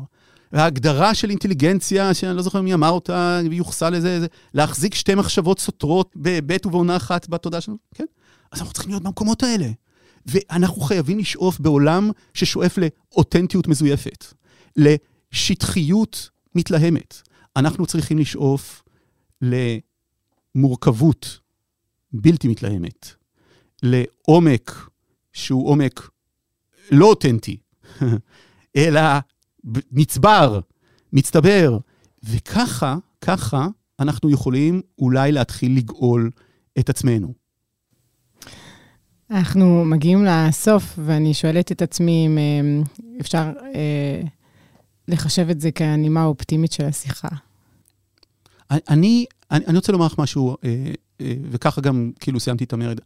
[0.52, 5.60] וההגדרה של אינטליגנציה, שאני לא זוכר מי אמר אותה, יוחסה לזה, זה להחזיק שתי מחשבות
[5.60, 8.06] סותרות בבית ובעונה אחת בתודעה שלנו, כן?
[8.52, 9.68] אז אנחנו צריכים להיות במקומות האלה.
[10.26, 14.26] ואנחנו חייבים לשאוף בעולם ששואף לאותנטיות מזויפת,
[14.76, 17.22] לשטחיות מתלהמת.
[17.58, 18.84] אנחנו צריכים לשאוף
[20.56, 21.40] למורכבות
[22.14, 23.08] בלתי מתלהמת,
[23.84, 24.90] לעומק
[25.34, 26.10] שהוא עומק
[26.92, 27.58] לא אותנטי,
[28.78, 29.02] אלא
[29.92, 30.60] נצבר,
[31.14, 31.78] מצטבר,
[32.24, 33.68] וככה, ככה
[34.00, 36.32] אנחנו יכולים אולי להתחיל לגאול
[36.80, 37.34] את עצמנו.
[39.32, 42.84] אנחנו מגיעים לסוף, ואני שואלת את עצמי אם אה,
[43.22, 44.22] אפשר אה,
[45.08, 47.47] לחשב את זה כהנימה האופטימית של השיחה.
[48.72, 50.92] אני, אני, אני רוצה לומר לך משהו, אה,
[51.22, 53.00] אה, וככה גם כאילו סיימתי את המרד.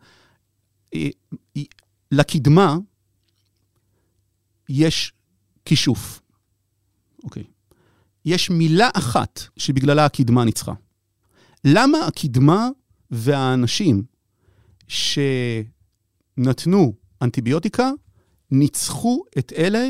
[0.94, 1.10] אה,
[2.12, 2.78] לקדמה
[4.70, 5.14] יש
[5.66, 6.22] כישוף,
[7.24, 7.44] אוקיי?
[8.26, 10.74] יש מילה אחת שבגללה הקדמה ניצחה.
[11.66, 12.70] למה הקדמה
[13.12, 14.04] והאנשים
[16.38, 17.92] שנתנו אנטיביוטיקה
[18.52, 19.90] ניצחו את אלה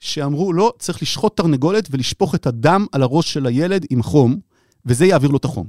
[0.00, 4.40] שאמרו, לא, צריך לשחוט תרנגולת ולשפוך את הדם על הראש של הילד עם חום,
[4.86, 5.66] וזה יעביר לו את החום.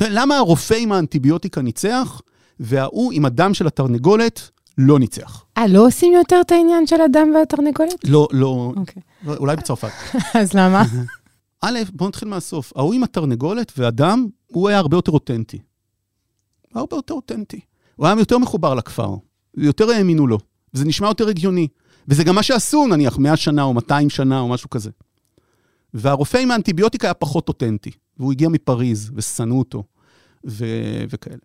[0.00, 2.20] למה הרופא עם האנטיביוטיקה ניצח,
[2.60, 5.44] וההוא עם הדם של התרנגולת לא ניצח.
[5.58, 8.04] אה, לא עושים יותר את העניין של הדם והתרנגולת?
[8.04, 8.78] לא, לא, okay.
[8.80, 9.02] אוקיי.
[9.24, 9.90] לא, אולי בצרפת.
[10.40, 10.82] אז למה?
[11.64, 12.72] א', בואו נתחיל מהסוף.
[12.76, 15.58] ההוא עם התרנגולת והדם, הוא היה הרבה יותר אותנטי.
[16.74, 17.60] הרבה יותר אותנטי.
[17.96, 19.14] הוא היה יותר מחובר לכפר,
[19.56, 20.38] יותר האמינו לו,
[20.74, 21.68] וזה נשמע יותר הגיוני.
[22.08, 24.90] וזה גם מה שעשו, נניח, 100 שנה או 200 שנה או משהו כזה.
[25.94, 29.84] והרופא עם האנטיביוטיקה היה פחות אותנטי, והוא הגיע מפריז, ושנאו אותו,
[30.46, 31.36] ו- וכאלה.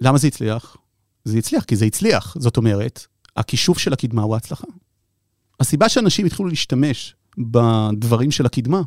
[0.00, 0.76] למה זה הצליח?
[1.24, 2.36] זה הצליח, כי זה הצליח.
[2.38, 3.06] זאת אומרת,
[3.36, 4.66] הכישוף של הקדמה הוא ההצלחה.
[5.60, 8.82] הסיבה שאנשים התחילו להשתמש בדברים של הקדמה,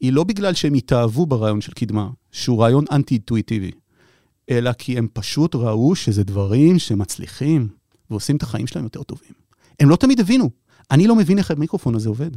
[0.00, 3.70] היא לא בגלל שהם התאהבו ברעיון של קדמה, שהוא רעיון אנטי-אינטואיטיבי,
[4.50, 7.68] אלא כי הם פשוט ראו שזה דברים שמצליחים
[8.10, 9.32] ועושים את החיים שלהם יותר טובים.
[9.80, 10.50] הם לא תמיד הבינו.
[10.90, 12.30] אני לא מבין איך המיקרופון הזה עובד.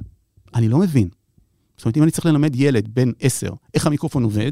[0.56, 1.10] אני לא מבין.
[1.80, 4.52] זאת אומרת, אם אני צריך ללמד ילד בן עשר איך המיקרופון עובד,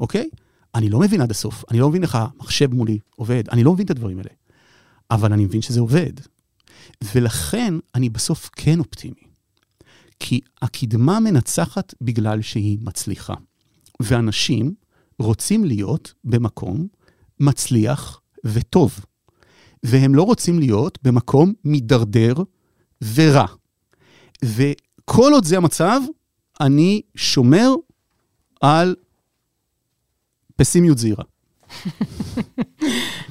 [0.00, 0.28] אוקיי?
[0.74, 1.64] אני לא מבין עד הסוף.
[1.70, 3.48] אני לא מבין איך המחשב מולי עובד.
[3.48, 4.30] אני לא מבין את הדברים האלה.
[5.10, 6.12] אבל אני מבין שזה עובד.
[7.14, 9.22] ולכן אני בסוף כן אופטימי.
[10.20, 13.34] כי הקדמה מנצחת בגלל שהיא מצליחה.
[14.02, 14.74] ואנשים
[15.18, 16.86] רוצים להיות במקום
[17.40, 18.98] מצליח וטוב.
[19.82, 22.34] והם לא רוצים להיות במקום מידרדר
[23.14, 23.46] ורע.
[24.44, 26.00] וכל עוד זה המצב,
[26.60, 27.70] אני שומר
[28.60, 28.94] על
[30.56, 31.24] פסימיות זהירה.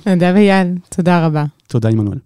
[0.05, 1.45] נדב אייל, תודה רבה.
[1.67, 2.19] תודה, עמנואל.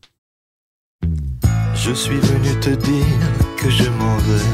[1.83, 3.21] Je suis venu te dire
[3.59, 4.49] que je m'en vais.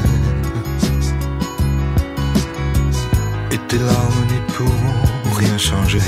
[3.54, 5.02] Et tes larmes n'y pourront
[5.38, 6.06] rien changer.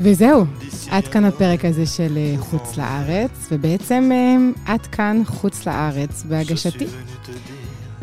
[0.00, 0.46] וזהו,
[0.92, 6.86] עד כאן הפרק הזה של אה, חוץ לארץ, ובעצם אה, עד כאן חוץ לארץ בהגשתי.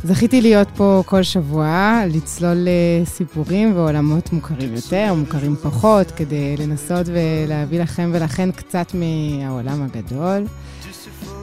[0.04, 2.58] זכיתי להיות פה כל שבוע, לצלול
[3.02, 10.46] לסיפורים ועולמות מוכרים יותר, מוכרים פחות, כדי לנסות ולהביא לכם ולכן קצת מהעולם הגדול.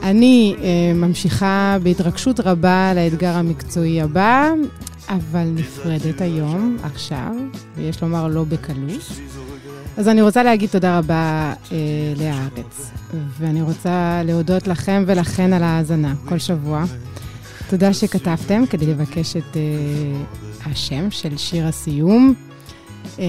[0.03, 4.51] אני אה, ממשיכה בהתרגשות רבה לאתגר המקצועי הבא,
[5.09, 7.31] אבל נפרדת היום, עכשיו,
[7.75, 9.11] ויש לומר לא בקלות.
[9.97, 11.77] אז אני רוצה להגיד תודה רבה אה,
[12.17, 12.91] להארץ,
[13.39, 16.83] ואני רוצה להודות לכם ולכן על ההאזנה כל שבוע.
[17.69, 19.57] תודה שכתבתם כדי לבקש את uh,
[20.69, 22.33] השם של שיר הסיום.
[23.15, 23.19] Uh,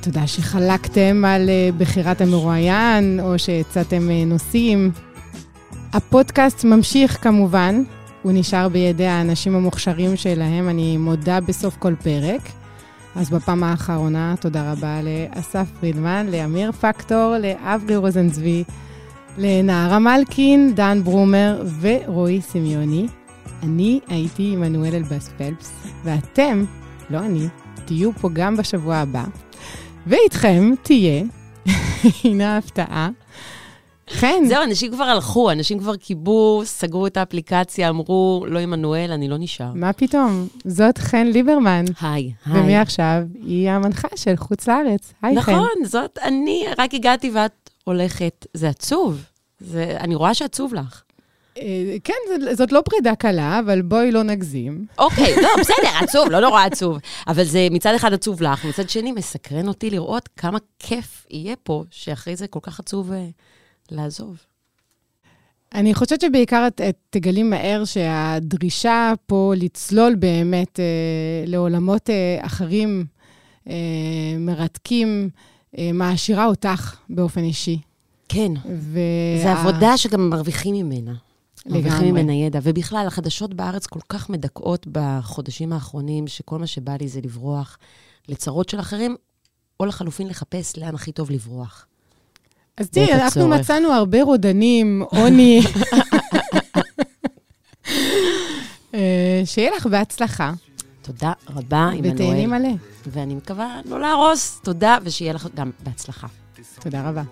[0.00, 4.90] תודה שחלקתם על uh, בחירת המרואיין, או שהצעתם uh, נושאים.
[5.92, 7.82] הפודקאסט ממשיך כמובן,
[8.22, 12.40] הוא נשאר בידי האנשים המוכשרים שלהם, אני מודה בסוף כל פרק.
[13.16, 18.64] אז בפעם האחרונה, תודה רבה לאסף פרידמן, לאמיר פקטור, לאברי רוזנצבי,
[19.38, 23.06] לנערה מלקין, דן ברומר ורועי סמיוני.
[23.62, 25.72] אני הייתי עמנואל אלבאס פלפס,
[26.04, 26.64] ואתם,
[27.10, 27.48] לא אני,
[27.84, 29.24] תהיו פה גם בשבוע הבא,
[30.06, 31.24] ואיתכם תהיה,
[32.24, 33.08] הנה ההפתעה,
[34.10, 34.44] חן.
[34.48, 39.36] זהו, אנשים כבר הלכו, אנשים כבר קיבו, סגרו את האפליקציה, אמרו, לא עמנואל, אני לא
[39.38, 39.72] נשאר.
[39.74, 40.48] מה פתאום?
[40.64, 41.84] זאת חן ליברמן.
[42.00, 42.60] היי, היי.
[42.60, 45.12] ומעכשיו היא המנחה של חוץ לארץ.
[45.22, 45.60] היי נכון, חן.
[45.60, 48.46] נכון, זאת אני, רק הגעתי ואת הולכת.
[48.54, 49.22] זה עצוב.
[49.60, 51.02] זה, אני רואה שעצוב לך.
[51.58, 52.14] אה, כן,
[52.52, 54.86] זאת לא פרידה קלה, אבל בואי לא נגזים.
[54.98, 56.98] אוקיי, לא, בסדר, עצוב, לא נורא עצוב.
[57.28, 61.84] אבל זה מצד אחד עצוב לך, מצד שני מסקרן אותי לראות כמה כיף יהיה פה,
[61.90, 63.14] שאחרי זה כל כך עצוב uh,
[63.90, 64.36] לעזוב.
[65.74, 70.84] אני חושבת שבעיקר את, את תגלי מהר שהדרישה פה לצלול באמת אה,
[71.46, 73.04] לעולמות אה, אחרים,
[73.68, 73.74] אה,
[74.38, 75.28] מרתקים,
[75.78, 77.78] אה, מעשירה אותך באופן אישי.
[78.28, 79.00] כן, וה...
[79.42, 81.14] זו עבודה שגם מרוויחים ממנה.
[81.66, 82.60] מרוויחים ממנה ידע.
[82.62, 87.78] ובכלל, החדשות בארץ כל כך מדכאות בחודשים האחרונים, שכל מה שבא לי זה לברוח
[88.28, 89.16] לצרות של אחרים,
[89.80, 91.86] או לחלופין לחפש לאן הכי טוב לברוח.
[92.78, 95.60] אז תראי, אנחנו מצאנו הרבה רודנים, עוני.
[98.94, 100.52] אה, שיהיה לך בהצלחה.
[101.02, 102.14] תודה רבה, עמנואל.
[102.14, 102.68] ותהני מלא.
[103.06, 104.60] ואני מקווה לא להרוס.
[104.62, 106.26] תודה, ושיהיה לך גם בהצלחה.
[106.80, 107.22] תודה רבה.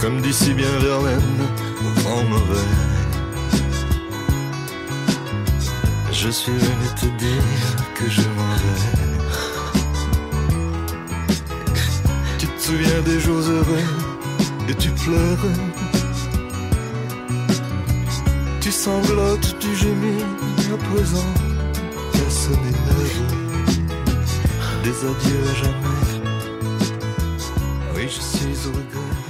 [0.00, 1.40] comme dit si bien Verlaine
[1.84, 2.72] au vent mauvais.
[6.12, 7.42] Je suis venu te dire
[7.96, 9.05] que je m'en vais.
[12.66, 13.86] Souviens des jours heureux
[14.68, 15.46] et tu pleures.
[18.60, 20.24] Tu sanglotes, tu gémis,
[20.74, 21.30] à présent,
[22.12, 22.76] personne n'est.
[24.82, 25.96] Des adieux à jamais.
[27.94, 29.25] Oui, je suis au regret.